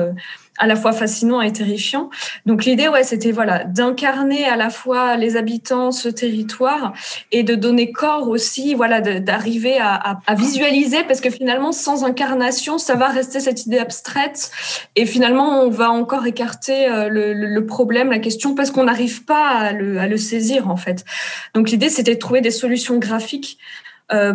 à 0.57 0.67
la 0.67 0.75
fois 0.75 0.93
fascinant 0.93 1.41
et 1.41 1.51
terrifiant. 1.51 2.09
Donc 2.45 2.65
l'idée, 2.65 2.87
ouais, 2.87 3.03
c'était 3.03 3.31
voilà 3.31 3.63
d'incarner 3.63 4.45
à 4.45 4.55
la 4.55 4.69
fois 4.69 5.17
les 5.17 5.35
habitants, 5.35 5.91
ce 5.91 6.09
territoire, 6.09 6.93
et 7.31 7.43
de 7.43 7.55
donner 7.55 7.91
corps 7.91 8.29
aussi, 8.29 8.73
voilà, 8.73 9.01
d'arriver 9.01 9.77
à, 9.79 10.19
à, 10.25 10.35
visualiser, 10.35 11.03
parce 11.03 11.21
que 11.21 11.29
finalement, 11.29 11.71
sans 11.71 12.03
incarnation, 12.03 12.77
ça 12.77 12.95
va 12.95 13.07
rester 13.07 13.39
cette 13.39 13.65
idée 13.65 13.79
abstraite, 13.79 14.51
et 14.95 15.05
finalement, 15.05 15.61
on 15.61 15.69
va 15.69 15.91
encore 15.91 16.25
écarter 16.25 16.87
euh, 16.87 17.09
le, 17.09 17.33
le 17.33 17.65
problème, 17.65 18.09
la 18.09 18.19
question, 18.19 18.55
parce 18.55 18.71
qu'on 18.71 18.85
n'arrive 18.85 19.25
pas 19.25 19.49
à 19.49 19.71
le, 19.73 19.99
à 19.99 20.07
le 20.07 20.17
saisir 20.17 20.69
en 20.69 20.77
fait. 20.77 21.05
Donc 21.53 21.69
l'idée, 21.69 21.89
c'était 21.89 22.15
de 22.15 22.19
trouver 22.19 22.41
des 22.41 22.51
solutions 22.51 22.97
graphiques 22.97 23.57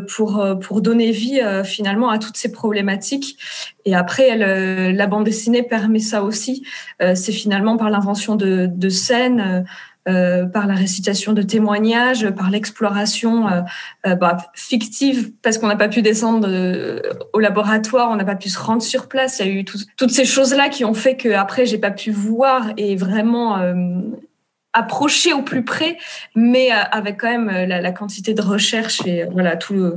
pour, 0.09 0.41
euh, 0.41 0.55
pour 0.57 0.83
donner 0.83 1.13
vie 1.13 1.41
euh, 1.41 1.63
finalement 1.63 2.11
à 2.11 2.19
toutes 2.19 2.37
ces 2.37 2.51
problématiques. 2.51 3.39
Et 3.85 3.95
après, 3.95 4.37
la 4.37 5.07
bande 5.07 5.25
dessinée 5.25 5.63
permet 5.63 6.01
ça 6.01 6.23
aussi. 6.23 6.67
c'est 7.15 7.33
finalement 7.33 7.77
par 7.79 7.89
l'invention 7.89 8.37
de, 8.37 8.69
de 8.71 8.89
scènes. 8.91 9.65
par 10.05 10.67
la 10.67 10.75
récitation 10.75 11.33
de 11.33 11.43
témoignages, 11.43 12.29
par 12.31 12.51
l'exploration 12.51 13.47
bah, 14.05 14.37
fictive, 14.55 15.33
parce 15.43 15.57
qu'on 15.57 15.69
n'a 15.69 15.77
pas 15.77 15.89
pu 15.89 16.03
descendre 16.03 16.47
au 17.33 17.39
laboratoire, 17.41 18.11
on 18.11 18.17
n'a 18.17 18.25
pas 18.25 18.37
pu 18.37 18.51
se 18.51 18.59
rendre 18.59 18.83
sur 18.83 19.09
place. 19.09 19.39
Il 19.39 19.47
y 19.47 19.49
a 19.49 19.53
eu 19.53 19.65
toutes 19.65 20.11
ces 20.11 20.27
choses-là 20.27 20.69
qui 20.69 20.85
ont 20.85 20.95
fait 20.95 21.17
que 21.17 21.31
après 21.31 21.65
j'ai 21.65 21.79
pas 21.79 21.91
pu 21.91 22.11
voir 22.11 22.71
et 22.77 22.97
vraiment 22.97 23.57
approcher 24.73 25.33
au 25.33 25.43
plus 25.43 25.65
près, 25.65 25.99
mais 26.37 26.73
euh, 26.73 26.77
avec 26.93 27.21
quand 27.21 27.31
même 27.31 27.49
euh, 27.49 27.67
la, 27.67 27.93
quantité 27.93 28.35
de 28.35 28.43
recherche 28.43 29.05
et 29.05 29.23
euh, 29.23 29.27
voilà 29.33 29.57
tout, 29.57 29.93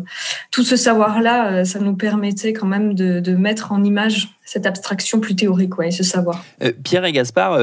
tout 0.51 0.63
ce 0.63 0.75
savoir-là, 0.75 1.63
ça 1.63 1.79
nous 1.79 1.95
permettait 1.95 2.53
quand 2.53 2.65
même 2.65 2.95
de, 2.95 3.33
mettre 3.35 3.71
en 3.71 3.83
image 3.83 4.29
cette 4.45 4.65
abstraction 4.65 5.19
plus 5.19 5.35
théorique 5.35 5.73
et 5.83 5.91
ce 5.91 6.03
savoir. 6.03 6.43
Pierre 6.83 7.03
et 7.05 7.11
Gaspard, 7.11 7.59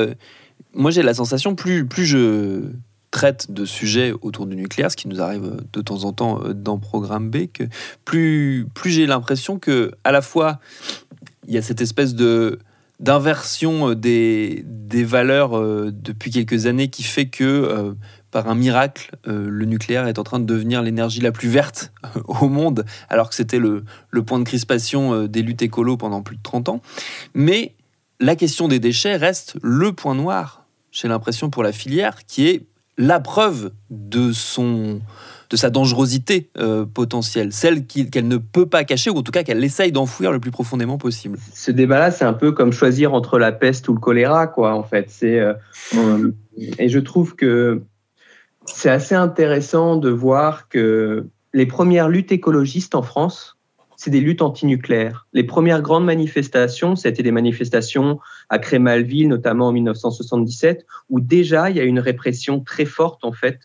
moi 0.74 0.90
j'ai 0.90 1.02
la 1.02 1.14
sensation, 1.14 1.54
plus, 1.54 1.86
plus 1.86 2.06
je 2.06 2.62
traite 3.10 3.50
de 3.50 3.64
sujets 3.64 4.12
autour 4.22 4.46
du 4.46 4.56
nucléaire, 4.56 4.90
ce 4.90 4.96
qui 4.96 5.08
nous 5.08 5.20
arrive 5.20 5.58
de 5.72 5.80
temps 5.80 6.04
en 6.04 6.12
temps 6.12 6.40
dans 6.54 6.78
Programme 6.78 7.30
B, 7.30 7.46
que 7.52 7.64
plus, 8.04 8.66
plus 8.74 8.90
j'ai 8.90 9.06
l'impression 9.06 9.58
que 9.58 9.92
à 10.04 10.12
la 10.12 10.22
fois 10.22 10.58
il 11.46 11.54
y 11.54 11.58
a 11.58 11.62
cette 11.62 11.80
espèce 11.80 12.14
de 12.14 12.58
d'inversion 13.00 13.90
euh, 13.90 13.94
des, 13.96 14.62
des 14.66 15.02
valeurs 15.02 15.58
euh, 15.58 15.90
depuis 15.92 16.30
quelques 16.30 16.66
années 16.66 16.88
qui 16.88 17.02
fait 17.02 17.26
que, 17.26 17.44
euh, 17.44 17.94
par 18.30 18.48
un 18.48 18.54
miracle, 18.54 19.10
le 19.26 19.64
nucléaire 19.64 20.06
est 20.06 20.20
en 20.20 20.22
train 20.22 20.38
de 20.38 20.44
devenir 20.44 20.82
l'énergie 20.82 21.20
la 21.20 21.32
plus 21.32 21.48
verte 21.48 21.92
au 22.28 22.48
monde, 22.48 22.84
alors 23.08 23.28
que 23.28 23.34
c'était 23.34 23.58
le, 23.58 23.84
le, 24.10 24.22
point 24.22 24.38
de 24.38 24.44
crispation 24.44 25.24
des 25.26 25.42
luttes 25.42 25.62
écolo 25.62 25.96
pendant 25.96 26.22
plus 26.22 26.36
de 26.36 26.42
30 26.44 26.68
ans. 26.68 26.80
Mais 27.34 27.74
la 28.20 28.36
question 28.36 28.68
des 28.68 28.78
déchets 28.78 29.16
reste 29.16 29.56
le 29.62 29.92
point 29.92 30.14
noir, 30.14 30.64
j'ai 30.92 31.08
l'impression, 31.08 31.50
pour 31.50 31.64
la 31.64 31.72
filière, 31.72 32.24
qui 32.24 32.46
est 32.46 32.66
la 32.98 33.18
preuve 33.18 33.72
de 33.90 34.30
son 34.30 35.00
de 35.50 35.56
sa 35.56 35.68
dangerosité 35.68 36.48
euh, 36.58 36.86
potentielle, 36.86 37.52
celle 37.52 37.84
qu'elle 37.84 38.28
ne 38.28 38.36
peut 38.36 38.66
pas 38.66 38.84
cacher, 38.84 39.10
ou 39.10 39.18
en 39.18 39.22
tout 39.22 39.32
cas 39.32 39.42
qu'elle 39.42 39.62
essaye 39.64 39.90
d'enfouir 39.90 40.30
le 40.30 40.38
plus 40.38 40.52
profondément 40.52 40.96
possible. 40.96 41.38
Ce 41.52 41.72
débat-là, 41.72 42.12
c'est 42.12 42.24
un 42.24 42.32
peu 42.32 42.52
comme 42.52 42.72
choisir 42.72 43.12
entre 43.12 43.38
la 43.38 43.50
peste 43.50 43.88
ou 43.88 43.94
le 43.94 44.00
choléra, 44.00 44.46
quoi, 44.46 44.74
en 44.74 44.84
fait. 44.84 45.06
C'est, 45.08 45.40
euh, 45.40 45.52
et 46.78 46.88
je 46.88 46.98
trouve 47.00 47.34
que 47.34 47.82
c'est 48.64 48.90
assez 48.90 49.16
intéressant 49.16 49.96
de 49.96 50.08
voir 50.08 50.68
que 50.68 51.26
les 51.52 51.66
premières 51.66 52.08
luttes 52.08 52.30
écologistes 52.30 52.94
en 52.94 53.02
France, 53.02 53.56
c'est 53.96 54.10
des 54.10 54.20
luttes 54.20 54.42
antinucléaires. 54.42 55.26
Les 55.32 55.44
premières 55.44 55.82
grandes 55.82 56.04
manifestations, 56.04 56.94
c'était 56.94 57.24
des 57.24 57.32
manifestations 57.32 58.20
à 58.48 58.58
Crémalville, 58.58 59.28
notamment 59.28 59.66
en 59.66 59.72
1977, 59.72 60.86
où 61.10 61.20
déjà 61.20 61.70
il 61.70 61.76
y 61.76 61.80
a 61.80 61.84
une 61.84 61.98
répression 61.98 62.60
très 62.60 62.86
forte 62.86 63.24
en 63.24 63.32
fait 63.32 63.58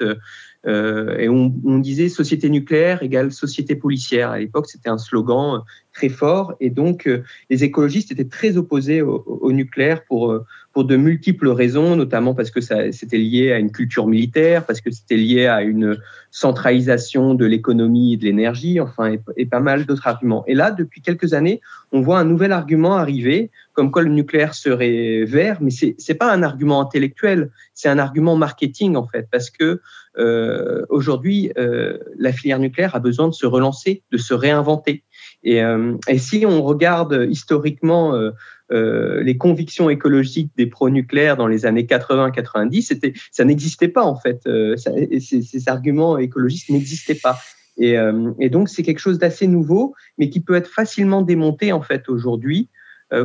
euh, 0.67 0.95
euh, 0.95 1.17
et 1.17 1.29
on, 1.29 1.79
disait 1.79 2.09
société 2.09 2.49
nucléaire 2.49 3.03
égale 3.03 3.31
société 3.31 3.75
policière. 3.75 4.31
À 4.31 4.39
l'époque, 4.39 4.67
c'était 4.67 4.89
un 4.89 4.97
slogan 4.97 5.61
très 5.93 6.09
fort. 6.09 6.55
Et 6.59 6.69
donc, 6.69 7.07
euh, 7.07 7.23
les 7.49 7.63
écologistes 7.63 8.11
étaient 8.11 8.25
très 8.25 8.57
opposés 8.57 9.01
au, 9.01 9.51
nucléaire 9.51 10.03
pour, 10.05 10.31
euh, 10.31 10.45
de 10.77 10.95
multiples 10.97 11.47
raisons, 11.49 11.95
notamment 11.95 12.33
parce 12.33 12.51
que 12.51 12.59
c'était 12.59 13.17
lié 13.17 13.53
à 13.53 13.59
une 13.59 13.71
culture 13.71 14.07
militaire, 14.07 14.65
parce 14.65 14.81
que 14.81 14.91
c'était 14.91 15.15
lié 15.15 15.45
à 15.45 15.61
une 15.61 15.97
centralisation 16.31 17.33
de 17.33 17.45
l'économie 17.45 18.13
et 18.13 18.17
de 18.17 18.25
l'énergie, 18.25 18.81
enfin, 18.81 19.15
et 19.37 19.45
pas 19.45 19.61
mal 19.61 19.85
d'autres 19.85 20.05
arguments. 20.05 20.43
Et 20.47 20.53
là, 20.53 20.71
depuis 20.71 20.99
quelques 21.01 21.33
années, 21.33 21.61
on 21.93 22.01
voit 22.01 22.19
un 22.19 22.25
nouvel 22.25 22.51
argument 22.51 22.97
arriver, 22.97 23.51
comme 23.75 23.91
quoi 23.91 24.01
le 24.01 24.09
nucléaire 24.09 24.55
serait 24.55 25.25
vert, 25.25 25.59
mais 25.61 25.69
c'est 25.69 25.95
c'est 25.99 26.15
pas 26.15 26.33
un 26.33 26.41
argument 26.41 26.81
intellectuel, 26.81 27.51
c'est 27.73 27.89
un 27.89 27.99
argument 27.99 28.35
marketing 28.35 28.95
en 28.95 29.05
fait, 29.05 29.27
parce 29.31 29.49
que 29.49 29.81
euh, 30.17 30.85
aujourd'hui, 30.89 31.51
euh, 31.57 31.97
la 32.17 32.31
filière 32.31 32.59
nucléaire 32.59 32.95
a 32.95 32.99
besoin 32.99 33.27
de 33.27 33.33
se 33.33 33.45
relancer, 33.45 34.01
de 34.11 34.17
se 34.17 34.33
réinventer. 34.33 35.03
Et, 35.43 35.61
euh, 35.61 35.95
et 36.07 36.17
si 36.17 36.45
on 36.45 36.63
regarde 36.63 37.27
historiquement 37.29 38.15
euh, 38.15 38.31
euh, 38.71 39.21
les 39.21 39.37
convictions 39.37 39.89
écologiques 39.89 40.51
des 40.57 40.65
pro-nucléaires 40.65 41.37
dans 41.37 41.47
les 41.47 41.65
années 41.65 41.83
80-90, 41.83 42.81
c'était, 42.81 43.13
ça 43.31 43.45
n'existait 43.45 43.87
pas 43.89 44.03
en 44.03 44.15
fait. 44.15 44.41
Ça, 44.77 44.91
ces, 45.19 45.41
ces, 45.41 45.69
arguments 45.69 46.17
écologistes 46.17 46.69
n'existaient 46.69 47.19
pas. 47.21 47.37
Et, 47.77 47.97
et 48.39 48.49
donc 48.49 48.69
c'est 48.69 48.83
quelque 48.83 48.99
chose 48.99 49.19
d'assez 49.19 49.47
nouveau, 49.47 49.95
mais 50.17 50.29
qui 50.29 50.39
peut 50.39 50.55
être 50.55 50.69
facilement 50.69 51.21
démonté 51.21 51.73
en 51.73 51.81
fait 51.81 52.07
aujourd'hui 52.07 52.69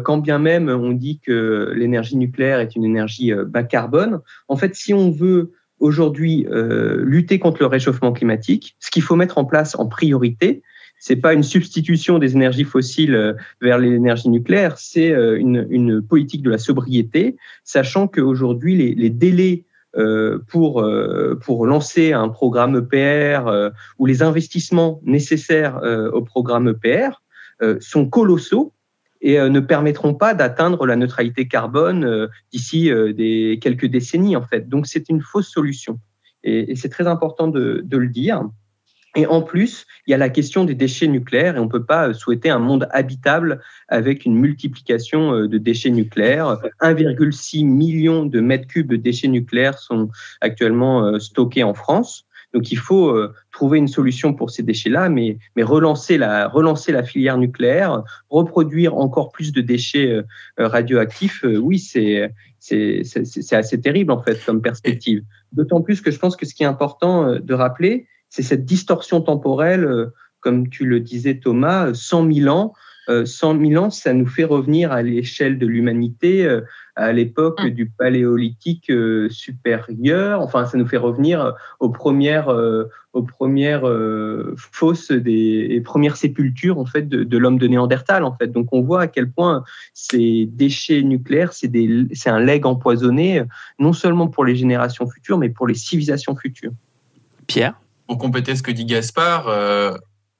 quand 0.05 0.19
bien 0.19 0.39
même 0.39 0.69
on 0.69 0.93
dit 0.93 1.21
que 1.21 1.73
l'énergie 1.75 2.17
nucléaire 2.17 2.61
est 2.61 2.77
une 2.77 2.85
énergie 2.85 3.33
bas 3.47 3.63
carbone, 3.63 4.21
en 4.49 4.57
fait, 4.57 4.75
si 4.75 4.95
on 4.95 5.11
veut 5.11 5.53
aujourd'hui 5.81 6.47
euh, 6.51 7.03
lutter 7.03 7.39
contre 7.39 7.59
le 7.61 7.67
réchauffement 7.67 8.13
climatique, 8.13 8.77
ce 8.79 8.91
qu'il 8.91 9.03
faut 9.03 9.17
mettre 9.17 9.39
en 9.39 9.45
place 9.45 9.75
en 9.75 9.87
priorité, 9.87 10.63
c'est 10.99 11.17
pas 11.17 11.33
une 11.33 11.43
substitution 11.43 12.19
des 12.19 12.35
énergies 12.35 12.65
fossiles 12.65 13.15
euh, 13.15 13.33
vers 13.61 13.79
l'énergie 13.79 14.29
nucléaire, 14.29 14.79
c'est 14.79 15.11
euh, 15.11 15.39
une, 15.39 16.03
politique 16.03 16.43
de 16.43 16.51
la 16.51 16.59
sobriété, 16.59 17.37
sachant 17.65 18.07
qu'aujourd'hui 18.07 18.77
les, 18.77 18.95
les 18.95 19.11
délais 19.11 19.65
euh, 19.97 20.39
pour 20.47 20.87
pour 21.41 21.67
lancer 21.67 22.13
un 22.13 22.29
programme 22.29 22.77
EPR 22.77 23.73
ou 23.99 24.07
les 24.07 24.23
investissements 24.23 25.01
nécessaires 25.05 25.81
au 26.13 26.23
programme 26.23 26.69
EPR 26.69 27.21
sont 27.81 28.07
colossaux 28.07 28.73
et 29.21 29.39
euh, 29.39 29.49
ne 29.49 29.61
permettront 29.61 30.15
pas 30.15 30.35
d'atteindre 30.35 30.87
la 30.87 30.97
neutralité 30.97 31.47
carbone 31.49 32.05
euh, 32.05 32.29
d'ici 32.53 32.91
euh, 32.91 33.13
des 33.13 33.59
quelques 33.61 33.87
décennies 33.87 34.37
en 34.37 34.43
fait. 34.43 34.69
Donc 34.69 34.87
c'est 34.87 35.09
une 35.09 35.21
fausse 35.21 35.49
solution 35.49 35.99
et, 36.43 36.75
c'est 36.77 36.89
très 36.89 37.07
important 37.07 37.49
de, 37.49 37.85
le 37.91 38.09
dire. 38.09 38.43
Et 39.17 39.27
en 39.27 39.43
plus, 39.43 39.87
il 40.07 40.13
y 40.13 40.15
a 40.15 40.17
la 40.17 40.29
question 40.29 40.65
des 40.65 40.75
déchets 40.75 41.09
nucléaires 41.09 41.57
et 41.57 41.59
on 41.59 41.65
ne 41.65 41.71
peut 41.71 41.85
pas 41.85 42.15
souhaiter 42.15 42.49
un 42.49 42.61
monde 42.61 42.89
habitable 42.93 43.61
avec 43.89 44.25
une 44.25 44.37
multiplication 44.37 45.33
de 45.33 45.59
déchets 45.59 45.91
nucléaires. 45.91 46.59
1,6 46.81 47.67
million 47.67 48.25
de 48.25 48.41
mètres 48.41 48.69
cubes 48.69 48.89
de 48.89 48.95
déchets 48.95 49.27
nucléaires 49.27 49.79
sont 49.81 50.11
actuellement 50.41 51.19
stockés 51.19 51.65
en 51.65 51.75
France. 51.75 52.25
Donc 52.53 52.73
il 52.73 52.79
faut 52.79 53.09
euh, 53.11 53.33
trouver 53.53 53.79
une 53.79 53.89
solution 53.89 54.35
pour 54.35 54.51
ces 54.51 54.63
déchets-là, 54.63 55.09
mais, 55.09 55.39
mais 55.57 55.63
relancer, 55.63 56.19
la, 56.19 56.51
filière 57.05 57.39
nucléaire, 57.39 58.03
reproduire 58.29 58.97
encore 58.97 59.31
plus 59.31 59.53
de 59.53 59.61
déchets 59.61 60.11
euh, 60.11 60.23
radioactifs, 60.59 61.45
euh, 61.45 61.57
oui, 61.57 61.79
c'est 61.79 62.33
c'est 62.59 63.53
assez 63.53 63.81
terrible 63.81 64.13
en 64.13 64.21
fait 64.21 64.45
comme 64.45 64.61
perspective. 64.61 65.23
D'autant 65.53 65.81
plus 65.81 66.03
que 66.03 66.11
je 66.11 66.19
pense 66.19 66.37
que 66.37 66.45
ce 66.45 66.55
qui 66.55 66.63
est 66.63 66.67
important 66.67 67.37
de 67.37 67.55
rappeler, 67.55 68.07
c'est 68.29 68.43
cette 68.43 68.67
distorsion 68.67 69.23
temporelle, 69.23 70.11
comme 70.41 70.69
tu 70.69 70.85
le 70.85 71.01
disais 71.01 71.37
Thomas, 71.37 71.95
100 71.95 72.31
000 72.31 72.55
ans. 72.55 72.75
100 73.25 73.61
000 73.61 73.85
ans, 73.85 73.91
ça 73.91 74.13
nous 74.13 74.27
fait 74.27 74.45
revenir 74.45 74.93
à 74.93 75.03
l'échelle 75.03 75.59
de 75.59 75.67
l'humanité 75.67 76.61
à 77.01 77.13
l'époque 77.13 77.63
mm. 77.65 77.71
du 77.71 77.87
paléolithique 77.87 78.91
euh, 78.91 79.29
supérieur. 79.31 80.41
Enfin, 80.43 80.67
ça 80.67 80.77
nous 80.77 80.87
fait 80.87 80.97
revenir 80.97 81.55
aux 81.79 81.89
premières, 81.89 82.51
euh, 82.51 82.91
aux 83.13 83.23
premières 83.23 83.89
euh, 83.89 84.55
fosses 84.57 85.11
des 85.11 85.69
et 85.71 85.81
premières 85.81 86.17
sépultures 86.17 86.79
en 86.79 86.85
fait 86.85 87.09
de, 87.09 87.25
de 87.25 87.39
l'homme 87.39 87.59
de 87.59 87.67
Néandertal 87.67 88.25
en 88.25 88.37
fait. 88.37 88.49
Donc 88.49 88.69
on 88.73 88.83
voit 88.83 89.03
à 89.03 89.07
quel 89.07 89.31
point 89.31 89.65
ces 89.95 90.47
déchets 90.47 91.03
nucléaires, 91.03 91.53
c'est 91.53 91.69
des, 91.69 92.07
c'est 92.13 92.31
un 92.31 92.41
legs 92.41 92.67
empoisonné 92.67 93.43
non 93.79 93.93
seulement 93.93 94.29
pour 94.29 94.45
les 94.45 94.57
générations 94.57 95.09
futures, 95.09 95.39
mais 95.39 95.49
pour 95.49 95.67
les 95.67 95.75
civilisations 95.75 96.37
futures. 96.37 96.73
Pierre, 97.47 97.75
pour 98.07 98.19
compléter 98.19 98.55
ce 98.55 98.63
que 98.63 98.71
dit 98.71 98.85
Gaspard. 98.85 99.49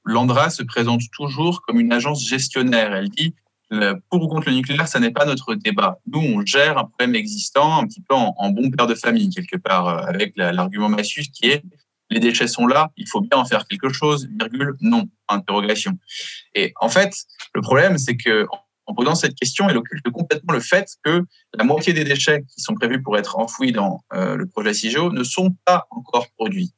L'Andra 0.03 0.49
se 0.49 0.63
présente 0.63 1.01
toujours 1.11 1.61
comme 1.61 1.79
une 1.79 1.93
agence 1.93 2.27
gestionnaire. 2.27 2.93
Elle 2.93 3.09
dit 3.09 3.35
pour 4.09 4.21
ou 4.21 4.27
contre 4.27 4.49
le 4.49 4.55
nucléaire, 4.55 4.87
ça 4.87 4.99
n'est 4.99 5.11
pas 5.11 5.25
notre 5.25 5.55
débat. 5.55 5.99
Nous, 6.05 6.19
on 6.19 6.45
gère 6.45 6.77
un 6.77 6.85
problème 6.85 7.15
existant 7.15 7.77
un 7.77 7.87
petit 7.87 8.01
peu 8.01 8.13
en, 8.15 8.49
bon 8.49 8.69
père 8.69 8.87
de 8.87 8.95
famille, 8.95 9.29
quelque 9.29 9.55
part, 9.55 9.87
euh, 9.87 10.05
avec 10.07 10.33
l'argument 10.35 10.89
Massus 10.89 11.31
qui 11.31 11.47
est 11.47 11.63
les 12.09 12.19
déchets 12.19 12.47
sont 12.47 12.67
là, 12.67 12.91
il 12.97 13.07
faut 13.07 13.21
bien 13.21 13.39
en 13.39 13.45
faire 13.45 13.65
quelque 13.67 13.87
chose, 13.87 14.27
virgule, 14.37 14.75
non, 14.81 15.07
interrogation. 15.29 15.97
Et 16.53 16.73
en 16.81 16.89
fait, 16.89 17.13
le 17.55 17.61
problème, 17.61 17.97
c'est 17.97 18.17
que 18.17 18.47
en 18.85 18.93
posant 18.93 19.15
cette 19.15 19.35
question, 19.35 19.69
elle 19.69 19.77
occulte 19.77 20.09
complètement 20.09 20.53
le 20.53 20.59
fait 20.59 20.89
que 21.05 21.23
la 21.53 21.63
moitié 21.63 21.93
des 21.93 22.03
déchets 22.03 22.43
qui 22.53 22.59
sont 22.59 22.73
prévus 22.73 23.01
pour 23.01 23.17
être 23.17 23.39
enfouis 23.39 23.71
dans 23.71 24.03
euh, 24.13 24.35
le 24.35 24.45
projet 24.45 24.73
CIGEO 24.73 25.13
ne 25.13 25.23
sont 25.23 25.55
pas 25.63 25.87
encore 25.89 26.27
produits. 26.37 26.73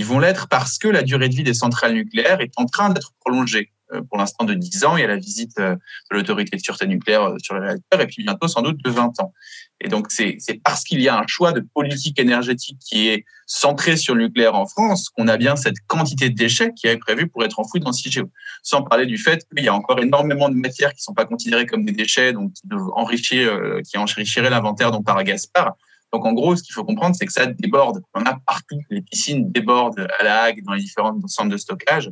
Ils 0.00 0.06
vont 0.06 0.18
l'être 0.18 0.48
parce 0.48 0.78
que 0.78 0.88
la 0.88 1.02
durée 1.02 1.28
de 1.28 1.34
vie 1.34 1.42
des 1.42 1.52
centrales 1.52 1.92
nucléaires 1.92 2.40
est 2.40 2.52
en 2.56 2.64
train 2.64 2.88
d'être 2.88 3.12
prolongée. 3.20 3.70
Euh, 3.92 4.02
pour 4.02 4.18
l'instant 4.18 4.44
de 4.44 4.54
10 4.54 4.84
ans. 4.84 4.96
Il 4.96 5.00
y 5.00 5.04
a 5.04 5.08
la 5.08 5.16
visite 5.16 5.58
euh, 5.58 5.74
de 5.74 6.16
l'autorité 6.16 6.56
de 6.56 6.62
sûreté 6.62 6.86
nucléaire 6.86 7.22
euh, 7.22 7.36
sur 7.42 7.54
les 7.54 7.60
réacteurs 7.60 8.00
et 8.00 8.06
puis 8.06 8.22
bientôt 8.22 8.46
sans 8.46 8.62
doute 8.62 8.78
de 8.84 8.90
20 8.90 9.20
ans. 9.20 9.32
Et 9.80 9.88
donc 9.88 10.12
c'est 10.12 10.38
parce 10.62 10.84
qu'il 10.84 11.00
y 11.00 11.08
a 11.08 11.18
un 11.18 11.26
choix 11.26 11.52
de 11.52 11.60
politique 11.74 12.20
énergétique 12.20 12.78
qui 12.78 13.08
est 13.08 13.24
centré 13.46 13.96
sur 13.96 14.14
le 14.14 14.26
nucléaire 14.26 14.54
en 14.54 14.66
France 14.66 15.08
qu'on 15.10 15.26
a 15.26 15.36
bien 15.36 15.56
cette 15.56 15.80
quantité 15.86 16.30
de 16.30 16.36
déchets 16.36 16.72
qui 16.74 16.86
est 16.86 16.98
prévue 16.98 17.26
pour 17.26 17.42
être 17.42 17.58
enfouis 17.58 17.80
dans 17.80 17.92
CIGEO. 17.92 18.30
Sans 18.62 18.82
parler 18.82 19.06
du 19.06 19.18
fait 19.18 19.44
qu'il 19.48 19.64
y 19.64 19.68
a 19.68 19.74
encore 19.74 19.98
énormément 20.00 20.48
de 20.48 20.54
matières 20.54 20.90
qui 20.90 21.00
ne 21.00 21.04
sont 21.04 21.14
pas 21.14 21.24
considérées 21.24 21.66
comme 21.66 21.84
des 21.84 21.92
déchets, 21.92 22.32
donc 22.32 22.52
qui 22.52 22.62
enrichir, 22.94 23.58
qui 23.84 23.98
enrichiraient 23.98 24.50
l'inventaire 24.50 24.92
dont 24.92 25.02
parle 25.02 25.24
Gaspard. 25.24 25.74
Donc 26.12 26.24
en 26.24 26.32
gros, 26.32 26.56
ce 26.56 26.62
qu'il 26.62 26.72
faut 26.72 26.84
comprendre, 26.84 27.14
c'est 27.16 27.26
que 27.26 27.32
ça 27.32 27.46
déborde. 27.46 28.02
On 28.14 28.22
a 28.22 28.38
partout. 28.46 28.80
Les 28.90 29.02
piscines 29.02 29.50
débordent 29.50 30.08
à 30.18 30.24
la 30.24 30.42
Hague, 30.42 30.62
dans 30.64 30.72
les 30.72 30.82
différents 30.82 31.18
centres 31.26 31.50
de 31.50 31.56
stockage. 31.56 32.10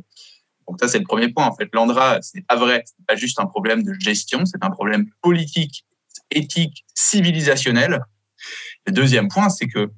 Donc 0.67 0.77
ça, 0.79 0.87
c'est 0.87 0.99
le 0.99 1.05
premier 1.05 1.29
point. 1.29 1.45
En 1.45 1.55
fait, 1.55 1.69
l'Andra, 1.73 2.21
ce 2.21 2.37
n'est 2.37 2.43
pas 2.43 2.55
vrai. 2.55 2.83
Ce 2.85 2.93
n'est 2.99 3.05
pas 3.05 3.15
juste 3.15 3.39
un 3.39 3.45
problème 3.45 3.83
de 3.83 3.93
gestion, 3.99 4.45
c'est 4.45 4.63
un 4.63 4.69
problème 4.69 5.09
politique, 5.21 5.85
éthique, 6.31 6.85
civilisationnel. 6.93 8.01
Le 8.85 8.93
deuxième 8.93 9.27
point, 9.27 9.49
c'est 9.49 9.67
que 9.67 9.91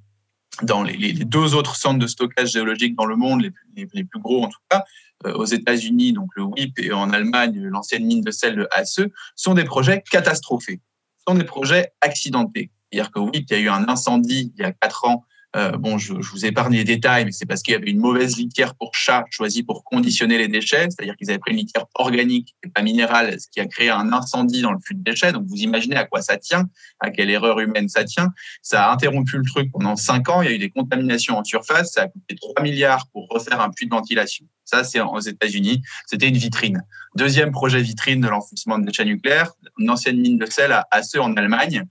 dans 0.64 0.84
les, 0.84 1.14
deux 1.14 1.56
autres 1.56 1.76
centres 1.76 2.00
de 2.00 2.08
stockage 2.08 2.52
géologique 2.52 2.96
dans 2.96 3.06
le 3.06 3.16
monde, 3.16 3.42
les, 3.76 4.04
plus 4.04 4.20
gros 4.20 4.44
en 4.44 4.48
tout 4.48 4.60
cas, 4.70 4.84
euh, 5.26 5.34
aux 5.34 5.46
États-Unis, 5.46 6.14
donc 6.14 6.30
le 6.36 6.44
WIP, 6.44 6.80
et 6.80 6.92
en 6.92 7.12
Allemagne, 7.12 7.60
l'ancienne 7.60 8.06
mine 8.06 8.22
de 8.22 8.32
sel 8.32 8.56
de 8.56 8.68
Hasse, 8.72 9.00
sont 9.36 9.54
des 9.54 9.64
projets 9.64 10.04
catastrophés, 10.10 10.82
sont 11.28 11.36
des 11.36 11.44
projets 11.44 11.92
accidentés. 12.02 12.72
C'est-à-dire 12.92 13.12
que 13.12 13.20
WIP, 13.20 13.46
il 13.50 13.54
y 13.54 13.56
a 13.56 13.60
eu 13.60 13.70
un 13.70 13.88
incendie 13.88 14.54
il 14.56 14.62
y 14.62 14.66
a 14.66 14.72
quatre 14.72 15.06
ans 15.06 15.26
euh, 15.58 15.72
bon, 15.78 15.98
je, 15.98 16.14
je, 16.22 16.32
vous 16.32 16.46
épargne 16.46 16.76
les 16.76 16.86
détails, 16.86 17.26
mais 17.26 17.32
c'est 17.34 17.46
parce 17.46 17.62
qu'il 17.62 17.74
y 17.74 17.76
avait 17.76 17.90
une 17.90 18.00
mauvaise 18.00 18.38
litière 18.38 18.74
pour 18.76 18.96
chat 18.96 19.26
choisie 19.32 19.64
pour 19.64 19.84
conditionner 19.84 20.38
les 20.38 20.48
déchets, 20.48 20.88
c'est-à-dire 20.90 21.16
qu'ils 21.18 21.30
avaient 21.30 21.40
pris 21.40 21.52
une 21.52 21.58
litière 21.58 21.86
organique 21.96 22.56
et 22.64 22.70
pas 22.70 22.82
minérale, 22.82 23.38
ce 23.40 23.48
qui 23.52 23.60
a 23.60 23.66
créé 23.66 23.90
un 23.90 24.14
incendie 24.14 24.62
dans 24.62 24.72
le 24.72 24.80
flux 24.80 24.96
de 24.96 25.04
déchets. 25.04 25.34
Donc, 25.34 25.46
vous 25.48 25.58
imaginez 25.58 25.98
à 25.98 26.06
quoi 26.06 26.22
ça 26.22 26.38
tient, 26.38 26.70
à 27.02 27.10
quelle 27.10 27.30
erreur 27.30 27.60
humaine 27.60 27.90
ça 27.90 28.06
tient. 28.06 28.30
Ça 28.62 28.86
a 28.86 28.94
interrompu 28.94 29.38
le 29.38 29.44
truc 29.44 29.70
pendant 29.74 29.98
cinq 29.98 30.30
ans. 30.30 30.42
Il 30.42 30.50
y 30.50 30.54
a 30.54 30.56
eu 30.56 30.60
des 30.60 30.70
contaminations 30.70 31.38
en 31.38 31.44
surface. 31.44 31.94
Ça 31.94 32.04
a 32.04 32.08
coûté 32.08 32.36
3 32.36 32.64
milliards 32.64 33.08
pour 33.12 33.28
refaire 33.28 33.60
un 33.60 33.72
puits 33.72 33.88
de 33.88 33.92
ventilation. 33.94 34.46
Ça, 34.64 34.86
c'est 34.86 35.02
aux 35.02 35.20
États-Unis. 35.20 35.82
C'était 36.08 36.30
une 36.30 36.38
vitrine. 36.38 36.82
Deuxième 37.18 37.52
projet 37.52 37.82
vitrine 37.82 38.22
de 38.22 38.30
l'enfouissement 38.30 38.80
de 38.80 38.86
déchets 38.86 39.04
nucléaires, 39.04 39.52
une 39.80 39.90
ancienne 39.90 40.22
mine 40.22 40.38
de 40.38 40.46
sel 40.46 40.72
à 40.72 40.88
Hasse 40.92 41.14
en 41.16 41.36
Allemagne 41.36 41.86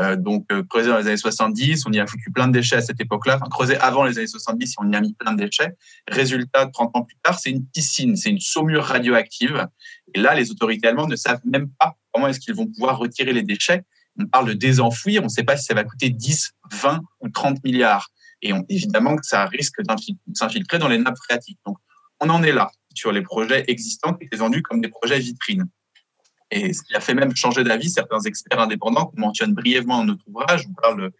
euh, 0.00 0.16
donc, 0.16 0.46
euh, 0.50 0.62
creusé 0.62 0.88
dans 0.88 0.98
les 0.98 1.06
années 1.06 1.16
70, 1.16 1.84
on 1.86 1.92
y 1.92 2.00
a 2.00 2.06
foutu 2.06 2.30
plein 2.30 2.48
de 2.48 2.52
déchets 2.52 2.76
à 2.76 2.80
cette 2.80 3.00
époque-là. 3.00 3.36
Enfin, 3.36 3.48
creusé 3.50 3.76
avant 3.76 4.04
les 4.04 4.16
années 4.18 4.26
70, 4.26 4.74
on 4.78 4.90
y 4.90 4.96
a 4.96 5.00
mis 5.00 5.12
plein 5.14 5.32
de 5.32 5.44
déchets. 5.44 5.74
Résultat, 6.08 6.66
30 6.66 6.96
ans 6.96 7.02
plus 7.02 7.16
tard, 7.22 7.38
c'est 7.38 7.50
une 7.50 7.66
piscine, 7.66 8.16
c'est 8.16 8.30
une 8.30 8.40
saumure 8.40 8.84
radioactive. 8.84 9.66
Et 10.14 10.20
là, 10.20 10.34
les 10.34 10.50
autorités 10.50 10.88
allemandes 10.88 11.10
ne 11.10 11.16
savent 11.16 11.40
même 11.44 11.68
pas 11.78 11.94
comment 12.12 12.28
est-ce 12.28 12.40
qu'ils 12.40 12.54
vont 12.54 12.66
pouvoir 12.66 12.98
retirer 12.98 13.32
les 13.32 13.42
déchets. 13.42 13.82
On 14.18 14.26
parle 14.26 14.48
de 14.48 14.52
désenfouir, 14.54 15.22
on 15.22 15.26
ne 15.26 15.30
sait 15.30 15.44
pas 15.44 15.56
si 15.56 15.64
ça 15.64 15.74
va 15.74 15.84
coûter 15.84 16.10
10, 16.10 16.52
20 16.70 17.00
ou 17.20 17.28
30 17.28 17.62
milliards. 17.64 18.08
Et 18.40 18.52
on, 18.52 18.64
évidemment 18.68 19.16
que 19.16 19.26
ça 19.26 19.46
risque 19.46 19.80
s'infiltrer 20.34 20.78
dans 20.78 20.88
les 20.88 20.98
nappes 20.98 21.18
phréatiques. 21.18 21.58
Donc, 21.66 21.76
on 22.20 22.28
en 22.30 22.42
est 22.42 22.52
là 22.52 22.70
sur 22.94 23.12
les 23.12 23.22
projets 23.22 23.64
existants 23.68 24.14
qui 24.14 24.26
étaient 24.26 24.36
vendus 24.36 24.62
comme 24.62 24.80
des 24.80 24.88
projets 24.88 25.18
vitrines. 25.18 25.66
Et 26.52 26.74
ce 26.74 26.82
qui 26.82 26.94
a 26.94 27.00
fait 27.00 27.14
même 27.14 27.34
changer 27.34 27.64
d'avis 27.64 27.88
certains 27.88 28.20
experts 28.20 28.60
indépendants 28.60 29.06
qu'on 29.06 29.20
mentionne 29.20 29.54
brièvement 29.54 29.98
dans 29.98 30.04
notre 30.04 30.24
ouvrage. 30.28 30.66
On 30.68 30.74
parle 30.74 31.10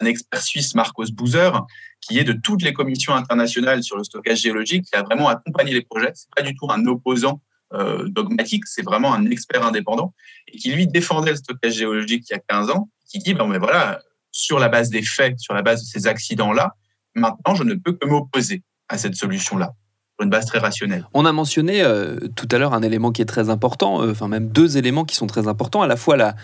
d'un 0.00 0.06
expert 0.06 0.42
suisse, 0.42 0.74
Marcos 0.74 1.10
Buzer, 1.12 1.64
qui 2.02 2.18
est 2.18 2.24
de 2.24 2.34
toutes 2.34 2.62
les 2.62 2.74
commissions 2.74 3.14
internationales 3.14 3.82
sur 3.82 3.96
le 3.96 4.04
stockage 4.04 4.42
géologique, 4.42 4.84
qui 4.84 4.94
a 4.94 5.02
vraiment 5.02 5.28
accompagné 5.28 5.72
les 5.72 5.80
projets. 5.80 6.12
C'est 6.14 6.28
pas 6.36 6.42
du 6.42 6.54
tout 6.54 6.70
un 6.70 6.84
opposant 6.86 7.40
euh, 7.72 8.06
dogmatique, 8.06 8.66
c'est 8.66 8.82
vraiment 8.82 9.14
un 9.14 9.24
expert 9.30 9.64
indépendant 9.64 10.12
et 10.46 10.58
qui 10.58 10.72
lui 10.72 10.86
défendait 10.86 11.30
le 11.30 11.38
stockage 11.38 11.72
géologique 11.72 12.26
il 12.28 12.34
y 12.34 12.36
a 12.36 12.40
15 12.46 12.68
ans, 12.68 12.90
qui 13.08 13.18
dit 13.18 13.32
ben 13.32 13.46
mais 13.46 13.56
voilà, 13.56 13.98
sur 14.30 14.58
la 14.58 14.68
base 14.68 14.90
des 14.90 15.00
faits, 15.00 15.38
sur 15.38 15.54
la 15.54 15.62
base 15.62 15.80
de 15.80 15.86
ces 15.86 16.06
accidents-là, 16.06 16.74
maintenant 17.14 17.54
je 17.54 17.62
ne 17.62 17.72
peux 17.72 17.92
que 17.92 18.06
m'opposer 18.06 18.62
à 18.90 18.98
cette 18.98 19.14
solution-là 19.14 19.72
une 20.20 20.30
base 20.30 20.46
très 20.46 20.58
rationnelle. 20.58 21.06
On 21.14 21.24
a 21.24 21.32
mentionné 21.32 21.82
euh, 21.82 22.16
tout 22.36 22.48
à 22.50 22.58
l'heure 22.58 22.74
un 22.74 22.82
élément 22.82 23.12
qui 23.12 23.22
est 23.22 23.26
très 23.26 23.50
important, 23.50 24.02
euh, 24.02 24.12
enfin 24.12 24.28
même 24.28 24.48
deux 24.48 24.76
éléments 24.76 25.04
qui 25.04 25.16
sont 25.16 25.26
très 25.26 25.48
importants, 25.48 25.82
à 25.82 25.86
la 25.86 25.96
fois 25.96 26.16
la, 26.16 26.34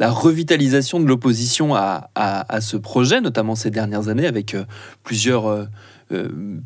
revitalisation 0.00 1.00
de 1.00 1.06
l'opposition 1.06 1.74
à, 1.74 2.10
à, 2.14 2.60
ce 2.60 2.76
projet, 2.76 3.20
notamment 3.20 3.56
ces 3.56 3.70
dernières 3.70 4.08
années, 4.08 4.28
avec 4.28 4.54
euh, 4.54 4.64
plusieurs, 5.02 5.66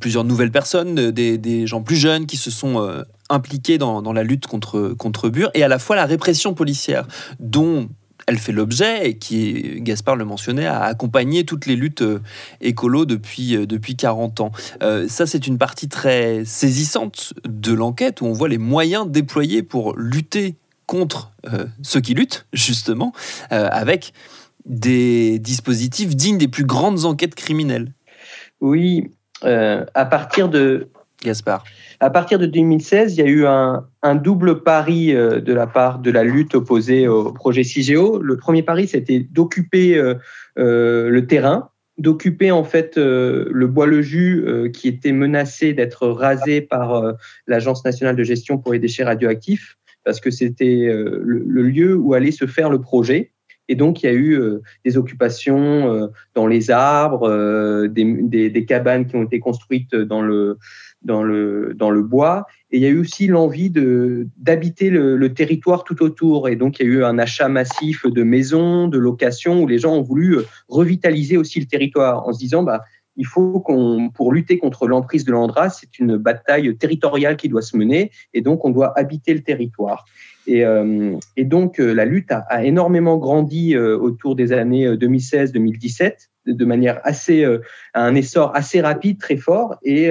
plusieurs 0.00 0.24
nouvelles 0.24 0.50
personnes, 0.50 1.10
des, 1.10 1.38
des, 1.38 1.66
gens 1.66 1.82
plus 1.82 1.96
jeunes 1.96 2.26
qui 2.26 2.36
se 2.36 2.50
sont 2.50 2.86
impliqués 3.30 3.78
dans, 3.78 4.02
dans, 4.02 4.12
la 4.12 4.22
lutte 4.22 4.46
contre, 4.46 4.94
contre 4.98 5.30
Bure, 5.30 5.50
et 5.54 5.64
à 5.64 5.68
la 5.68 5.78
fois 5.78 5.96
la 5.96 6.04
répression 6.04 6.52
policière, 6.52 7.06
dont 7.40 7.88
elle 8.26 8.38
fait 8.38 8.52
l'objet 8.52 9.08
et 9.08 9.18
qui, 9.18 9.80
Gaspard 9.80 10.16
le 10.16 10.24
mentionnait, 10.24 10.66
a 10.66 10.82
accompagné 10.82 11.44
toutes 11.44 11.66
les 11.66 11.76
luttes 11.76 12.02
euh, 12.02 12.20
écolo 12.60 13.04
depuis, 13.04 13.56
euh, 13.56 13.66
depuis 13.66 13.96
40 13.96 14.40
ans. 14.40 14.52
Euh, 14.82 15.08
ça, 15.08 15.26
c'est 15.26 15.46
une 15.46 15.58
partie 15.58 15.88
très 15.88 16.44
saisissante 16.44 17.34
de 17.44 17.72
l'enquête 17.72 18.20
où 18.20 18.26
on 18.26 18.32
voit 18.32 18.48
les 18.48 18.58
moyens 18.58 19.08
déployés 19.08 19.62
pour 19.62 19.96
lutter 19.96 20.56
contre 20.86 21.32
ceux 21.82 22.00
qui 22.00 22.12
luttent, 22.12 22.46
justement, 22.52 23.12
avec 23.48 24.12
des 24.66 25.38
dispositifs 25.38 26.14
dignes 26.14 26.36
des 26.36 26.48
plus 26.48 26.64
grandes 26.64 27.06
enquêtes 27.06 27.34
criminelles. 27.34 27.92
Oui, 28.60 29.10
à 29.42 30.04
partir 30.04 30.50
de... 30.50 30.88
Gaspard. 31.22 31.64
À 32.02 32.10
partir 32.10 32.40
de 32.40 32.46
2016, 32.46 33.14
il 33.14 33.20
y 33.20 33.22
a 33.22 33.30
eu 33.30 33.46
un, 33.46 34.14
double 34.16 34.64
pari 34.64 35.14
euh, 35.14 35.40
de 35.40 35.52
la 35.52 35.68
part 35.68 36.00
de 36.00 36.10
la 36.10 36.24
lutte 36.24 36.56
opposée 36.56 37.06
au 37.06 37.32
projet 37.32 37.62
CIGEO. 37.62 38.20
Le 38.20 38.36
premier 38.36 38.64
pari, 38.64 38.88
c'était 38.88 39.20
d'occuper 39.20 39.96
euh, 39.96 40.14
euh, 40.58 41.08
le 41.08 41.26
terrain, 41.28 41.70
d'occuper 41.98 42.50
en 42.50 42.64
fait 42.64 42.96
le 42.96 43.66
bois 43.66 43.86
le 43.86 44.02
jus 44.02 44.44
qui 44.72 44.88
était 44.88 45.12
menacé 45.12 45.74
d'être 45.74 46.08
rasé 46.08 46.60
par 46.60 47.14
l'Agence 47.46 47.84
nationale 47.84 48.16
de 48.16 48.24
gestion 48.24 48.58
pour 48.58 48.72
les 48.72 48.80
déchets 48.80 49.04
radioactifs, 49.04 49.78
parce 50.04 50.18
que 50.18 50.32
c'était 50.32 50.88
le, 50.90 51.62
lieu 51.62 51.94
où 51.94 52.14
allait 52.14 52.32
se 52.32 52.46
faire 52.46 52.70
le 52.70 52.80
projet. 52.80 53.30
Et 53.72 53.74
donc, 53.74 54.02
il 54.02 54.06
y 54.06 54.08
a 54.10 54.12
eu 54.12 54.38
des 54.84 54.98
occupations 54.98 56.10
dans 56.34 56.46
les 56.46 56.70
arbres, 56.70 57.86
des, 57.86 58.64
cabanes 58.68 59.06
qui 59.06 59.16
ont 59.16 59.22
été 59.22 59.40
construites 59.40 59.94
dans 59.94 60.20
le, 60.20 60.58
dans 61.04 61.22
le, 61.22 61.72
dans 61.74 61.90
le 61.90 62.02
bois. 62.02 62.46
Et 62.70 62.76
il 62.76 62.82
y 62.82 62.86
a 62.86 62.90
eu 62.90 62.98
aussi 62.98 63.26
l'envie 63.26 63.70
d'habiter 64.36 64.90
le, 64.90 65.16
le, 65.16 65.34
territoire 65.34 65.84
tout 65.84 66.02
autour. 66.02 66.50
Et 66.50 66.56
donc, 66.56 66.80
il 66.80 66.86
y 66.86 66.88
a 66.88 66.92
eu 66.92 67.04
un 67.04 67.18
achat 67.18 67.48
massif 67.48 68.06
de 68.06 68.22
maisons, 68.22 68.88
de 68.88 68.98
locations, 68.98 69.62
où 69.62 69.66
les 69.66 69.78
gens 69.78 69.94
ont 69.94 70.02
voulu 70.02 70.36
euh, 70.36 70.42
revitaliser 70.68 71.38
aussi 71.38 71.60
le 71.60 71.66
territoire 71.66 72.28
en 72.28 72.32
se 72.34 72.38
disant, 72.38 72.62
bah, 72.62 72.82
il 73.16 73.26
faut 73.26 73.60
qu'on, 73.60 74.10
pour 74.10 74.32
lutter 74.32 74.58
contre 74.58 74.86
l'emprise 74.86 75.24
de 75.24 75.32
l'Andra, 75.32 75.70
c'est 75.70 75.98
une 75.98 76.16
bataille 76.16 76.76
territoriale 76.76 77.36
qui 77.36 77.48
doit 77.48 77.62
se 77.62 77.76
mener, 77.76 78.10
et 78.34 78.40
donc 78.40 78.64
on 78.64 78.70
doit 78.70 78.98
habiter 78.98 79.34
le 79.34 79.40
territoire. 79.40 80.04
Et, 80.46 80.64
euh, 80.64 81.16
et 81.36 81.44
donc 81.44 81.78
euh, 81.78 81.92
la 81.92 82.04
lutte 82.04 82.32
a, 82.32 82.64
énormément 82.64 83.16
grandi 83.16 83.76
autour 83.76 84.34
des 84.34 84.52
années 84.52 84.86
2016-2017, 84.96 86.28
de 86.46 86.64
manière 86.64 87.00
assez, 87.04 87.44
à 87.94 88.04
un 88.04 88.14
essor 88.14 88.50
assez 88.54 88.80
rapide, 88.80 89.18
très 89.18 89.36
fort, 89.36 89.76
et 89.82 90.10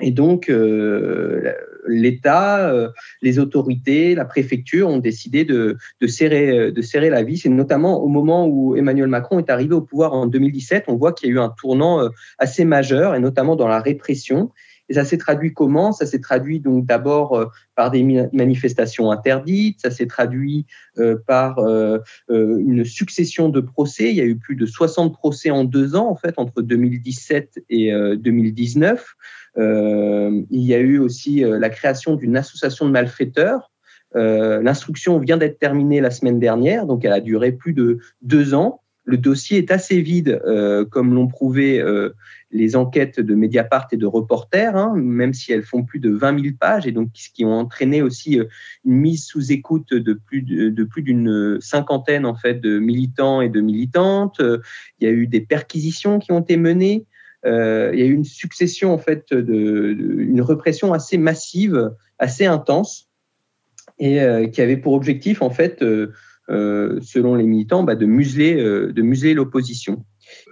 et 0.00 0.10
donc, 0.10 0.48
euh, 0.48 1.52
l'État, 1.86 2.70
euh, 2.70 2.88
les 3.22 3.38
autorités, 3.38 4.14
la 4.14 4.24
préfecture 4.24 4.88
ont 4.88 4.98
décidé 4.98 5.44
de, 5.44 5.76
de 6.00 6.06
serrer, 6.06 6.70
de 6.70 6.82
serrer 6.82 7.10
la 7.10 7.22
vis. 7.22 7.46
Et 7.46 7.48
notamment 7.48 8.00
au 8.00 8.08
moment 8.08 8.46
où 8.46 8.76
Emmanuel 8.76 9.08
Macron 9.08 9.38
est 9.38 9.50
arrivé 9.50 9.74
au 9.74 9.80
pouvoir 9.80 10.12
en 10.12 10.26
2017, 10.26 10.84
on 10.88 10.96
voit 10.96 11.12
qu'il 11.12 11.28
y 11.28 11.32
a 11.32 11.34
eu 11.34 11.40
un 11.40 11.50
tournant 11.50 12.00
euh, 12.00 12.08
assez 12.38 12.64
majeur, 12.64 13.14
et 13.14 13.20
notamment 13.20 13.56
dans 13.56 13.68
la 13.68 13.80
répression. 13.80 14.52
Et 14.90 14.94
ça 14.94 15.04
s'est 15.04 15.18
traduit 15.18 15.52
comment? 15.52 15.92
Ça 15.92 16.06
s'est 16.06 16.20
traduit 16.20 16.60
donc 16.60 16.86
d'abord 16.86 17.52
par 17.74 17.90
des 17.90 18.02
manifestations 18.32 19.10
interdites, 19.10 19.82
ça 19.82 19.90
s'est 19.90 20.06
traduit 20.06 20.64
par 21.26 21.58
une 22.30 22.86
succession 22.86 23.50
de 23.50 23.60
procès. 23.60 24.08
Il 24.08 24.16
y 24.16 24.22
a 24.22 24.24
eu 24.24 24.36
plus 24.36 24.56
de 24.56 24.64
60 24.64 25.12
procès 25.12 25.50
en 25.50 25.64
deux 25.64 25.94
ans, 25.94 26.08
en 26.08 26.16
fait, 26.16 26.32
entre 26.38 26.62
2017 26.62 27.64
et 27.68 27.92
2019. 28.16 29.14
Euh, 29.58 30.42
il 30.50 30.62
y 30.62 30.74
a 30.74 30.78
eu 30.78 30.98
aussi 30.98 31.44
euh, 31.44 31.58
la 31.58 31.70
création 31.70 32.14
d'une 32.14 32.36
association 32.36 32.86
de 32.86 32.90
malfaiteurs. 32.90 33.70
Euh, 34.16 34.62
l'instruction 34.62 35.18
vient 35.18 35.36
d'être 35.36 35.58
terminée 35.58 36.00
la 36.00 36.10
semaine 36.10 36.38
dernière, 36.38 36.86
donc 36.86 37.04
elle 37.04 37.12
a 37.12 37.20
duré 37.20 37.52
plus 37.52 37.72
de 37.72 37.98
deux 38.22 38.54
ans. 38.54 38.80
le 39.04 39.16
dossier 39.16 39.56
est 39.58 39.70
assez 39.70 40.02
vide, 40.02 40.38
comme 40.90 41.14
l'ont 41.14 41.28
prouvé 41.28 41.82
les 42.50 42.76
enquêtes 42.76 43.20
de 43.20 43.34
Mediapart 43.34 43.88
et 43.92 43.96
de 43.96 44.04
Reporter, 44.04 44.76
hein, 44.76 44.92
même 44.96 45.32
si 45.32 45.50
elles 45.50 45.62
font 45.62 45.82
plus 45.82 45.98
de 45.98 46.10
20 46.10 46.42
000 46.42 46.54
pages, 46.60 46.86
et 46.86 46.92
donc 46.92 47.08
ce 47.14 47.30
qui 47.30 47.46
ont 47.46 47.54
entraîné 47.54 48.02
aussi 48.02 48.38
une 48.84 48.94
mise 48.94 49.24
sous 49.24 49.50
écoute 49.50 49.94
de 49.94 50.12
plus 50.12 50.42
de, 50.42 50.84
plus 50.84 51.00
d'une 51.00 51.58
cinquantaine 51.58 52.26
en 52.26 52.34
fait 52.34 52.60
de 52.60 52.78
militants 52.78 53.40
et 53.40 53.48
de 53.48 53.62
militantes. 53.62 54.42
Il 55.00 55.08
y 55.08 55.10
a 55.10 55.10
eu 55.10 55.26
des 55.26 55.40
perquisitions 55.40 56.18
qui 56.18 56.30
ont 56.30 56.40
été 56.40 56.58
menées. 56.58 57.06
Euh, 57.46 57.90
il 57.92 58.00
y 58.00 58.02
a 58.02 58.06
eu 58.06 58.14
une 58.14 58.24
succession 58.24 58.92
en 58.92 58.98
fait 58.98 59.32
de, 59.32 59.96
une 59.98 60.40
répression 60.40 60.92
assez 60.92 61.18
massive, 61.18 61.92
assez 62.18 62.46
intense, 62.46 63.08
et 63.98 64.20
euh, 64.20 64.48
qui 64.48 64.60
avait 64.60 64.76
pour 64.76 64.92
objectif 64.94 65.42
en 65.42 65.50
fait, 65.50 65.82
euh, 65.82 66.10
selon 66.48 67.34
les 67.34 67.44
militants, 67.44 67.82
bah, 67.82 67.94
de 67.94 68.06
museler, 68.06 68.56
de 68.56 69.02
museler 69.02 69.34
l'opposition. 69.34 70.04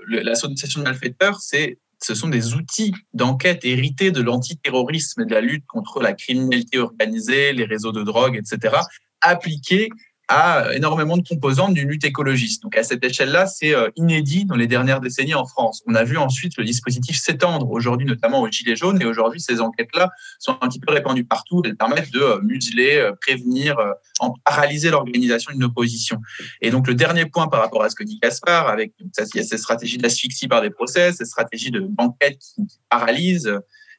L'association 0.08 0.80
de 0.80 0.84
malfaiteurs, 0.84 1.40
c'est 1.40 1.78
ce 2.02 2.14
sont 2.14 2.28
des 2.28 2.54
outils 2.54 2.92
d'enquête 3.14 3.64
hérités 3.64 4.10
de 4.10 4.20
l'antiterrorisme 4.20 5.22
et 5.22 5.24
de 5.24 5.32
la 5.32 5.40
lutte 5.40 5.64
contre 5.66 6.00
la 6.00 6.12
criminalité 6.12 6.78
organisée, 6.78 7.54
les 7.54 7.64
réseaux 7.64 7.92
de 7.92 8.02
drogue, 8.02 8.36
etc., 8.36 8.76
appliqués 9.22 9.88
a 10.28 10.74
énormément 10.74 11.16
de 11.16 11.26
composantes 11.26 11.74
d'une 11.74 11.88
lutte 11.88 12.04
écologiste. 12.04 12.62
Donc 12.62 12.76
à 12.76 12.82
cette 12.82 13.04
échelle-là, 13.04 13.46
c'est 13.46 13.74
euh, 13.74 13.90
inédit 13.96 14.44
dans 14.44 14.56
les 14.56 14.66
dernières 14.66 15.00
décennies 15.00 15.34
en 15.34 15.46
France. 15.46 15.82
On 15.86 15.94
a 15.94 16.02
vu 16.02 16.16
ensuite 16.16 16.56
le 16.56 16.64
dispositif 16.64 17.20
s'étendre 17.20 17.70
aujourd'hui, 17.70 18.06
notamment 18.06 18.40
aux 18.40 18.50
Gilets 18.50 18.76
jaunes, 18.76 19.00
et 19.00 19.04
aujourd'hui, 19.04 19.40
ces 19.40 19.60
enquêtes-là 19.60 20.10
sont 20.38 20.56
un 20.60 20.68
petit 20.68 20.80
peu 20.80 20.92
répandues 20.92 21.24
partout. 21.24 21.62
Elles 21.64 21.76
permettent 21.76 22.10
de 22.10 22.20
euh, 22.20 22.40
museler, 22.42 22.96
euh, 22.96 23.12
prévenir, 23.20 23.76
en 24.18 24.34
paralyser 24.44 24.90
l'organisation 24.90 25.52
d'une 25.52 25.64
opposition. 25.64 26.20
Et 26.60 26.70
donc 26.70 26.88
le 26.88 26.94
dernier 26.94 27.26
point 27.26 27.48
par 27.48 27.60
rapport 27.60 27.82
à 27.82 27.90
ce 27.90 27.94
que 27.94 28.02
dit 28.02 28.18
Gaspard, 28.20 28.68
avec 28.68 28.94
il 28.98 29.36
y 29.36 29.38
a 29.38 29.42
ces 29.44 29.58
stratégies 29.58 29.98
d'asphyxie 29.98 30.48
par 30.48 30.62
des 30.62 30.70
procès, 30.70 31.12
ces 31.12 31.24
stratégies 31.24 31.70
d'enquête 31.70 32.38
qui 32.38 32.62
paralysent. 32.88 33.52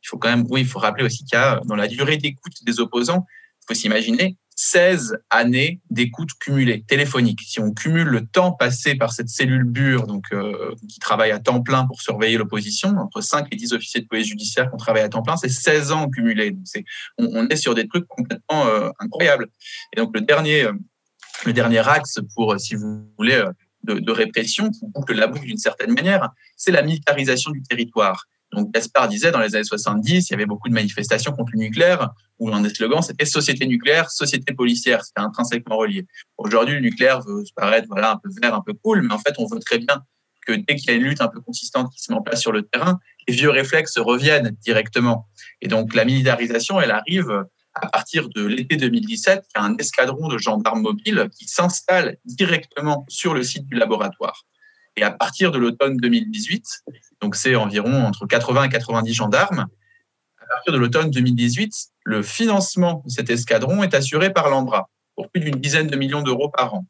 Il 0.04 0.08
faut 0.08 0.18
quand 0.18 0.30
même, 0.30 0.46
oui, 0.50 0.62
il 0.62 0.68
faut 0.68 0.80
rappeler 0.80 1.06
aussi 1.06 1.24
qu'il 1.24 1.38
y 1.38 1.42
a 1.42 1.62
dans 1.66 1.76
la 1.76 1.88
durée 1.88 2.18
d'écoute 2.18 2.54
des 2.64 2.80
opposants, 2.80 3.26
il 3.62 3.66
faut 3.68 3.80
s'imaginer 3.80 4.38
16 4.60 5.20
années 5.30 5.80
d'écoute 5.92 6.32
cumulée 6.40 6.84
téléphonique. 6.88 7.42
Si 7.46 7.60
on 7.60 7.74
cumule 7.74 8.08
le 8.08 8.26
temps 8.26 8.52
passé 8.52 8.96
par 8.96 9.14
cette 9.14 9.30
cellule 9.30 9.64
bure, 9.64 10.08
donc 10.08 10.26
euh, 10.34 10.74
qui 10.90 11.00
travaille 11.00 11.30
à 11.30 11.38
temps 11.38 11.62
plein 11.62 11.86
pour 11.86 12.02
surveiller 12.02 12.38
l'opposition, 12.38 12.90
entre 12.98 13.22
5 13.22 13.48
et 13.52 13.56
10 13.56 13.74
officiers 13.74 14.02
de 14.02 14.08
police 14.08 14.28
judiciaire 14.28 14.70
qui 14.70 14.74
ont 14.74 14.94
à 14.96 15.10
temps 15.10 15.22
plein, 15.22 15.38
c'est 15.38 15.48
16 15.48 15.92
ans 15.92 16.10
cumulés. 16.10 16.52
Donc 16.52 16.66
on, 17.20 17.28
on, 17.34 17.48
est 17.50 17.56
sur 17.56 17.76
des 17.76 17.88
trucs 17.88 18.08
complètement 18.08 18.66
euh, 18.66 18.90
incroyables. 19.00 19.48
Et 19.96 19.98
donc 19.98 20.10
le 20.16 20.22
dernier, 20.22 20.64
euh, 20.64 20.74
le 21.46 21.54
dernier 21.54 21.88
axe 21.88 22.20
pour, 22.34 22.60
si 22.60 22.74
vous 22.74 23.08
voulez, 23.16 23.46
de, 23.84 24.00
de 24.00 24.12
répression, 24.12 24.72
qui 24.72 24.88
boucle 24.88 25.14
la 25.14 25.28
boucle 25.28 25.46
d'une 25.46 25.58
certaine 25.58 25.94
manière, 25.94 26.32
c'est 26.56 26.72
la 26.72 26.82
militarisation 26.82 27.52
du 27.52 27.62
territoire. 27.62 28.26
Donc 28.54 28.74
Gaspard 28.74 29.08
disait 29.10 29.32
dans 29.32 29.40
les 29.40 29.56
années 29.56 29.64
70, 29.64 30.30
il 30.30 30.32
y 30.32 30.34
avait 30.34 30.46
beaucoup 30.46 30.70
de 30.70 30.74
manifestations 30.74 31.34
contre 31.34 31.52
le 31.54 31.60
nucléaire 31.60 32.10
où 32.40 32.50
l'un 32.50 32.62
des 32.62 32.70
slogans 32.70 33.02
c'était 33.02 33.26
société 33.26 33.66
nucléaire, 33.68 34.10
société 34.10 34.54
policière, 34.54 35.04
c'était 35.04 35.22
intrinsèquement 35.22 35.78
relié. 35.78 36.06
Aujourd'hui, 36.38 36.76
le 36.76 36.82
nucléaire 36.82 37.22
veut 37.22 37.44
se 37.44 37.54
paraître 37.54 37.88
voilà 37.90 38.12
un 38.12 38.18
peu 38.18 38.30
vert, 38.42 38.54
un 38.54 38.62
peu 38.62 38.74
cool, 38.74 39.02
mais 39.02 39.14
en 39.14 39.20
fait, 39.20 39.34
on 39.38 39.48
veut 39.48 39.60
très 39.60 39.80
bien 39.80 40.04
que 40.46 40.54
dès 40.54 40.76
qu'il 40.76 40.90
y 40.90 40.94
a 40.94 40.96
une 40.96 41.04
lutte 41.04 41.22
un 41.22 41.28
peu 41.28 41.42
consistante 41.42 41.92
qui 41.92 42.02
se 42.02 42.12
met 42.12 42.18
en 42.18 42.22
place 42.22 42.40
sur 42.40 42.54
le 42.54 42.64
terrain, 42.64 43.00
les 43.28 43.34
vieux 43.34 43.50
réflexes 43.50 43.98
reviennent 43.98 44.56
directement. 44.62 45.28
Et 45.62 45.68
donc 45.68 45.94
la 45.94 46.06
militarisation, 46.06 46.80
elle 46.80 46.92
arrive 46.92 47.46
à 47.82 47.88
partir 47.90 48.30
de 48.30 48.46
l'été 48.46 48.76
2017, 48.78 49.44
il 49.56 49.60
y 49.60 49.62
a 49.62 49.66
un 49.66 49.76
escadron 49.78 50.28
de 50.28 50.38
gendarmes 50.38 50.82
mobiles 50.82 51.30
qui 51.38 51.46
s'installe 51.48 52.18
directement 52.26 53.06
sur 53.08 53.34
le 53.34 53.44
site 53.44 53.68
du 53.68 53.76
laboratoire. 53.76 54.46
Et 54.98 55.04
à 55.04 55.12
partir 55.12 55.52
de 55.52 55.60
l'automne 55.60 55.96
2018, 55.98 56.66
donc 57.22 57.36
c'est 57.36 57.56
environ 57.56 58.04
entre 58.04 58.26
80 58.26 58.64
et 58.64 58.70
90 58.70 59.14
gendarmes, 59.14 59.68
à 60.42 60.46
partir 60.48 60.74
de 60.74 60.78
l'automne 60.78 61.12
2018, 61.12 61.72
le 62.04 62.24
financement 62.24 63.04
de 63.06 63.12
cet 63.12 63.30
escadron 63.30 63.84
est 63.84 63.94
assuré 63.94 64.34
par 64.34 64.50
l'Ambra 64.50 64.90
pour 65.16 65.30
plus 65.30 65.42
d'une 65.42 65.56
dizaine 65.56 65.88
de 65.88 65.96
millions 65.96 66.24
d'euros 66.24 66.50
par 66.50 66.74
an. 66.74 66.86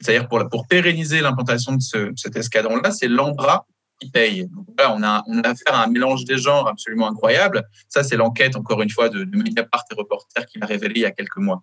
C'est-à-dire 0.00 0.28
pour, 0.28 0.66
pérenniser 0.66 1.20
l'implantation 1.20 1.74
de, 1.74 1.82
ce, 1.82 2.10
cet 2.16 2.36
escadron-là, 2.36 2.90
c'est 2.90 3.08
l'Ambra 3.08 3.66
qui 4.00 4.10
paye. 4.10 4.48
Donc 4.48 4.66
là, 4.78 4.94
on 4.96 5.02
a, 5.02 5.22
affaire 5.44 5.74
à 5.74 5.84
un 5.84 5.88
mélange 5.88 6.24
des 6.24 6.38
genres 6.38 6.66
absolument 6.66 7.06
incroyable. 7.08 7.62
Ça, 7.88 8.02
c'est 8.02 8.16
l'enquête, 8.16 8.56
encore 8.56 8.80
une 8.82 8.90
fois, 8.90 9.08
de, 9.08 9.24
de 9.24 9.36
Mediapart 9.36 9.84
et 9.90 9.94
Reporter 9.94 10.46
qui 10.46 10.58
l'a 10.58 10.66
révélé 10.66 10.94
il 10.96 11.02
y 11.02 11.06
a 11.06 11.10
quelques 11.10 11.36
mois. 11.36 11.62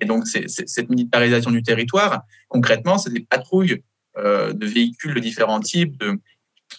Et 0.00 0.06
donc, 0.06 0.26
cette 0.26 0.90
militarisation 0.90 1.50
du 1.50 1.62
territoire, 1.62 2.22
concrètement, 2.48 2.98
c'est 2.98 3.12
des 3.12 3.20
patrouilles 3.20 3.82
de 4.18 4.66
véhicules 4.66 5.14
de 5.14 5.20
différents 5.20 5.60
types, 5.60 5.96
de, 5.98 6.20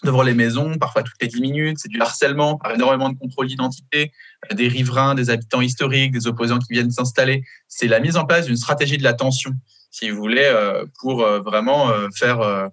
devant 0.04 0.22
les 0.22 0.34
maisons, 0.34 0.78
parfois 0.78 1.04
toutes 1.04 1.22
les 1.22 1.28
10 1.28 1.42
minutes. 1.42 1.78
C'est 1.80 1.90
du 1.90 2.02
harcèlement 2.02 2.58
par 2.58 2.74
énormément 2.74 3.10
de 3.10 3.18
contrôle 3.18 3.48
d'identité, 3.48 4.12
euh, 4.52 4.56
des 4.56 4.68
riverains, 4.68 5.16
des 5.16 5.30
habitants 5.30 5.62
historiques, 5.62 6.12
des 6.12 6.28
opposants 6.28 6.60
qui 6.60 6.74
viennent 6.74 6.92
s'installer. 6.92 7.44
C'est 7.68 7.88
la 7.88 8.00
mise 8.00 8.18
en 8.18 8.26
place 8.26 8.46
d'une 8.46 8.58
stratégie 8.58 8.98
de 8.98 9.04
l'attention, 9.04 9.52
si 9.92 10.10
vous 10.10 10.18
voulez, 10.18 10.46
euh, 10.46 10.86
pour 11.00 11.26
vraiment 11.26 11.92
faire 12.16 12.70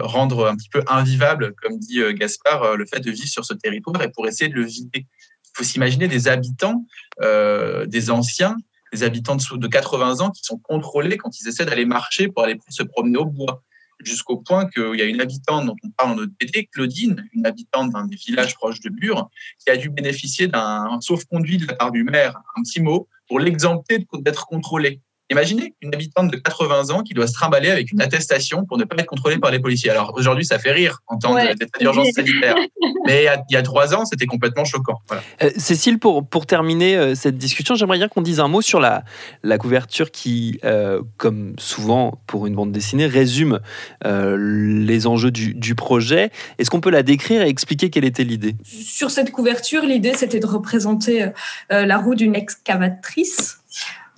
rendre 0.00 0.48
un 0.48 0.56
petit 0.56 0.68
peu 0.70 0.82
invivable, 0.88 1.54
comme 1.62 1.78
dit 1.78 2.00
Gaspard, 2.14 2.76
le 2.76 2.84
fait 2.84 2.98
de 2.98 3.12
vivre 3.12 3.28
sur 3.28 3.44
ce 3.44 3.54
territoire 3.54 4.02
et 4.02 4.10
pour 4.10 4.26
essayer 4.26 4.50
de 4.50 4.56
le 4.56 4.64
vider. 4.64 5.06
Il 5.06 5.50
faut 5.54 5.62
s'imaginer 5.62 6.08
des 6.08 6.26
habitants, 6.26 6.84
des 7.20 8.10
anciens, 8.10 8.56
des 8.92 9.04
habitants 9.04 9.36
de 9.36 9.66
80 9.68 10.18
ans 10.18 10.30
qui 10.32 10.42
sont 10.42 10.58
contrôlés 10.58 11.16
quand 11.16 11.30
ils 11.38 11.46
essaient 11.46 11.64
d'aller 11.64 11.84
marcher 11.84 12.26
pour 12.26 12.42
aller 12.42 12.58
se 12.70 12.82
promener 12.82 13.18
au 13.18 13.26
bois 13.26 13.62
jusqu'au 14.00 14.38
point 14.38 14.68
qu'il 14.68 14.94
y 14.94 15.02
a 15.02 15.04
une 15.04 15.20
habitante 15.20 15.66
dont 15.66 15.76
on 15.84 15.90
parle 15.90 16.10
dans 16.10 16.16
notre 16.22 16.32
BD, 16.38 16.66
Claudine, 16.66 17.28
une 17.32 17.46
habitante 17.46 17.92
d'un 17.92 18.06
des 18.06 18.16
villages 18.16 18.54
proches 18.54 18.80
de 18.80 18.90
Bure, 18.90 19.28
qui 19.58 19.70
a 19.70 19.76
dû 19.76 19.90
bénéficier 19.90 20.46
d'un 20.48 20.98
sauf-conduit 21.00 21.58
de 21.58 21.66
la 21.66 21.74
part 21.74 21.92
du 21.92 22.04
maire, 22.04 22.36
un 22.56 22.62
petit 22.62 22.80
mot, 22.80 23.08
pour 23.28 23.40
l'exempter 23.40 24.06
d'être 24.14 24.46
contrôlée. 24.46 25.00
Imaginez 25.30 25.74
une 25.82 25.94
habitante 25.94 26.30
de 26.30 26.38
80 26.38 26.90
ans 26.90 27.02
qui 27.02 27.12
doit 27.12 27.26
se 27.26 27.34
trimballer 27.34 27.70
avec 27.70 27.92
une 27.92 28.00
attestation 28.00 28.64
pour 28.64 28.78
ne 28.78 28.84
pas 28.84 28.96
être 28.96 29.06
contrôlée 29.06 29.36
par 29.38 29.50
les 29.50 29.58
policiers. 29.58 29.90
Alors 29.90 30.14
aujourd'hui, 30.16 30.46
ça 30.46 30.58
fait 30.58 30.72
rire 30.72 31.00
en 31.06 31.18
temps 31.18 31.34
d'état 31.34 31.66
d'urgence 31.78 32.12
sanitaire. 32.12 32.56
Mais 33.06 33.26
il 33.48 33.54
y, 33.54 33.56
a, 33.56 33.62
trois 33.62 33.94
ans, 33.94 34.04
c'était 34.06 34.26
complètement 34.26 34.64
choquant. 34.64 35.00
Euh, 35.42 35.50
Cécile, 35.56 35.98
pour, 35.98 36.26
pour 36.26 36.46
terminer 36.46 36.96
euh, 36.96 37.14
cette 37.14 37.36
discussion, 37.36 37.74
j'aimerais 37.74 37.98
bien 37.98 38.08
qu'on 38.08 38.22
dise 38.22 38.40
un 38.40 38.48
mot 38.48 38.62
sur 38.62 38.80
la, 38.80 39.04
la 39.42 39.58
couverture 39.58 40.10
qui, 40.10 40.60
euh, 40.64 41.02
comme 41.16 41.54
souvent 41.58 42.20
pour 42.26 42.46
une 42.46 42.54
bande 42.54 42.72
dessinée, 42.72 43.06
résume 43.06 43.60
les 44.04 45.06
enjeux 45.06 45.30
du, 45.30 45.54
du 45.54 45.74
projet. 45.74 46.30
Est-ce 46.58 46.70
qu'on 46.70 46.80
peut 46.80 46.90
la 46.90 47.02
décrire 47.02 47.42
et 47.42 47.48
expliquer 47.48 47.90
quelle 47.90 48.04
était 48.04 48.24
l'idée? 48.24 48.56
Sur 48.64 49.10
cette 49.10 49.30
couverture, 49.30 49.84
l'idée, 49.84 50.14
c'était 50.14 50.40
de 50.40 50.46
représenter 50.46 51.30
la 51.70 51.98
roue 51.98 52.14
d'une 52.14 52.34
excavatrice 52.34 53.58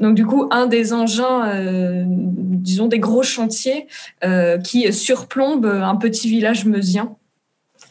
donc 0.01 0.15
du 0.15 0.27
coup, 0.27 0.49
un 0.51 0.67
des 0.67 0.93
engins, 0.93 1.47
euh, 1.47 2.05
disons 2.07 2.87
des 2.87 2.99
gros 2.99 3.23
chantiers, 3.23 3.87
euh, 4.25 4.59
qui 4.59 4.91
surplombe 4.93 5.67
un 5.67 5.97
petit 5.97 6.29
village 6.29 6.65
meusien. 6.65 7.17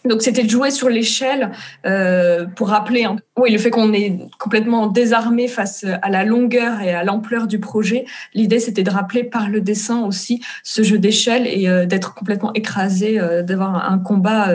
Donc 0.10 0.24
c'était 0.24 0.44
de 0.44 0.50
jouer 0.50 0.72
sur 0.72 0.90
l'échelle 0.90 1.52
euh, 1.86 2.46
pour 2.46 2.70
rappeler 2.70 3.08
oui, 3.38 3.52
le 3.52 3.60
fait 3.60 3.70
qu'on 3.70 3.94
est 3.94 4.18
complètement 4.40 4.88
désarmé 4.88 5.48
face 5.48 5.86
à 6.02 6.10
la 6.10 6.26
longueur 6.26 6.82
et 6.82 6.94
à 6.94 7.04
l'ampleur 7.04 7.46
du 7.46 7.60
projet. 7.60 8.06
L'idée 8.34 8.60
c'était 8.60 8.84
de 8.84 8.90
rappeler 8.90 9.24
par 9.24 9.50
le 9.50 9.62
dessin 9.62 10.02
aussi 10.02 10.44
ce 10.64 10.82
jeu 10.82 10.98
d'échelle 10.98 11.46
et 11.46 11.70
euh, 11.70 11.86
d'être 11.86 12.16
complètement 12.16 12.52
écrasé, 12.54 13.20
euh, 13.20 13.44
d'avoir 13.44 13.90
un 13.90 14.00
combat 14.00 14.50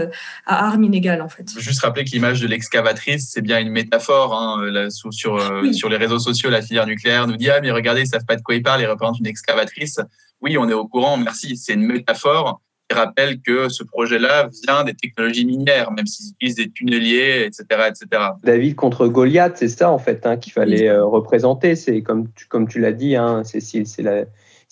à 0.45 0.67
armes 0.67 0.83
inégales 0.83 1.23
en 1.23 1.29
fait. 1.29 1.47
Juste 1.57 1.83
rappeler 1.83 2.05
que 2.05 2.11
l'image 2.11 2.41
de 2.41 2.49
l'excavatrice 2.49 3.31
c'est 3.33 3.43
bien 3.43 3.61
une 3.61 3.71
métaphore. 3.71 4.35
Hein, 4.35 4.67
là, 4.67 4.91
sur, 4.91 5.15
sur, 5.15 5.41
sur 5.73 5.89
les 5.89 5.97
réseaux 5.97 6.19
sociaux, 6.19 6.51
la 6.51 6.63
filière 6.63 6.87
nucléaire 6.87 7.29
nous 7.29 7.37
dit 7.37 7.49
ah 7.49 7.61
mais 7.61 7.71
regardez 7.71 8.01
ils 8.01 8.09
savent 8.09 8.27
pas 8.27 8.37
de 8.37 8.43
quoi 8.43 8.57
ils 8.57 8.63
parlent, 8.63 8.83
ils 8.83 8.87
représentent 8.87 9.21
une 9.21 9.29
excavatrice. 9.29 10.01
Oui, 10.41 10.59
on 10.59 10.69
est 10.69 10.75
au 10.75 10.87
courant, 10.87 11.17
merci. 11.17 11.57
C'est 11.57 11.75
une 11.75 11.87
métaphore 11.87 12.61
rappelle 12.93 13.41
que 13.41 13.69
ce 13.69 13.83
projet-là 13.83 14.51
vient 14.67 14.85
des 14.85 14.95
technologies 14.95 15.47
minières, 15.47 15.91
même 15.93 16.07
s'ils 16.07 16.33
utilisent 16.33 16.57
des 16.57 16.71
tunneliers, 16.71 17.45
etc., 17.47 17.65
etc. 17.89 18.23
David 18.43 18.75
contre 18.75 19.09
Goliath, 19.09 19.57
c'est 19.57 19.69
ça 19.69 19.91
en 19.91 19.99
fait 19.99 20.27
hein, 20.27 20.37
qu'il 20.37 20.53
fallait 20.53 20.89
euh, 20.89 21.05
représenter. 21.05 21.77
C'est 21.77 22.03
comme 22.03 22.29
tu, 22.69 22.81
l'as 22.81 22.93
dit, 22.93 23.17
hein, 23.17 23.43
Cécile, 23.45 23.87
c'est 23.87 24.03
la, 24.03 24.25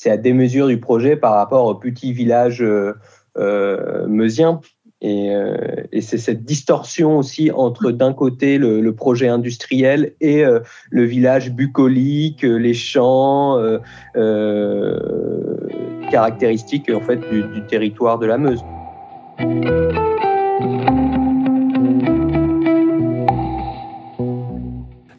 la 0.05 0.16
démesure 0.16 0.68
du 0.68 0.79
projet 0.79 1.16
par 1.16 1.35
rapport 1.35 1.66
au 1.66 1.75
petit 1.75 2.12
village 2.12 2.62
euh, 2.62 2.94
euh 3.38 4.07
meusien. 4.07 4.61
Et, 5.05 5.35
euh, 5.35 5.57
et 5.91 6.01
c'est 6.01 6.17
cette 6.17 6.45
distorsion 6.45 7.19
aussi 7.19 7.51
entre 7.51 7.91
d'un 7.91 8.12
côté 8.12 8.57
le, 8.57 8.81
le, 8.81 8.95
projet 8.95 9.27
industriel 9.27 10.12
et 10.21 10.45
le 10.91 11.05
village 11.05 11.51
bucolique, 11.51 12.43
les 12.43 12.75
champs, 12.75 13.59
caractéristiques 16.11 16.91
en 16.91 17.01
fait 17.01 17.17
du, 17.31 17.43
du 17.43 17.67
territoire 17.67 18.19
de 18.21 18.27
la 18.27 18.38
Meuse. 18.38 18.62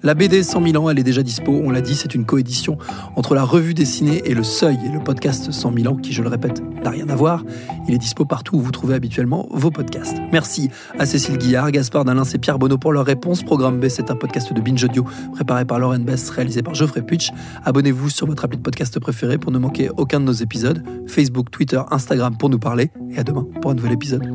La 0.05 0.15
BD 0.15 0.43
100 0.43 0.61
000 0.67 0.83
ans, 0.83 0.89
elle 0.89 0.99
est 0.99 1.03
déjà 1.03 1.23
dispo, 1.23 1.61
on 1.63 1.69
l'a 1.69 1.79
dit, 1.79 1.95
c'est 1.95 2.13
une 2.13 2.25
coédition 2.25 2.77
entre 3.15 3.35
la 3.35 3.43
revue 3.43 3.73
dessinée 3.73 4.21
et 4.25 4.33
le 4.33 4.43
Seuil 4.43 4.77
et 4.85 4.89
le 4.89 4.99
podcast 4.99 5.49
100 5.49 5.73
000 5.73 5.93
ans 5.93 5.95
qui, 5.95 6.11
je 6.11 6.21
le 6.21 6.27
répète, 6.27 6.61
n'a 6.83 6.89
rien 6.89 7.07
à 7.07 7.15
voir. 7.15 7.45
Il 7.87 7.95
est 7.95 7.99
dispo 7.99 8.25
partout 8.25 8.57
où 8.57 8.59
vous 8.59 8.71
trouvez 8.71 8.95
habituellement 8.95 9.47
vos 9.51 9.71
podcasts. 9.71 10.17
Merci 10.33 10.69
à 10.99 11.05
Cécile 11.05 11.37
Guillard, 11.37 11.71
Gaspard 11.71 12.03
Dalin 12.03 12.25
et 12.25 12.37
Pierre 12.37 12.59
Bonneau 12.59 12.77
pour 12.77 12.91
leurs 12.91 13.05
réponses. 13.05 13.43
Programme 13.43 13.79
B, 13.79 13.87
c'est 13.87 14.11
un 14.11 14.17
podcast 14.17 14.51
de 14.51 14.59
Binge 14.59 14.83
Audio 14.83 15.05
préparé 15.35 15.63
par 15.63 15.79
Lauren 15.79 15.99
Bess, 15.99 16.29
réalisé 16.31 16.61
par 16.63 16.75
Geoffrey 16.75 17.01
Puitch. 17.01 17.31
Abonnez-vous 17.63 18.09
sur 18.09 18.27
votre 18.27 18.43
appli 18.43 18.57
de 18.57 18.63
podcast 18.63 18.99
préféré 18.99 19.37
pour 19.37 19.53
ne 19.53 19.57
manquer 19.57 19.89
aucun 19.95 20.19
de 20.19 20.25
nos 20.25 20.33
épisodes. 20.33 20.83
Facebook, 21.07 21.49
Twitter, 21.49 21.81
Instagram 21.91 22.35
pour 22.37 22.49
nous 22.49 22.59
parler. 22.59 22.91
Et 23.11 23.19
à 23.19 23.23
demain 23.23 23.47
pour 23.61 23.71
un 23.71 23.75
nouvel 23.75 23.93
épisode. 23.93 24.27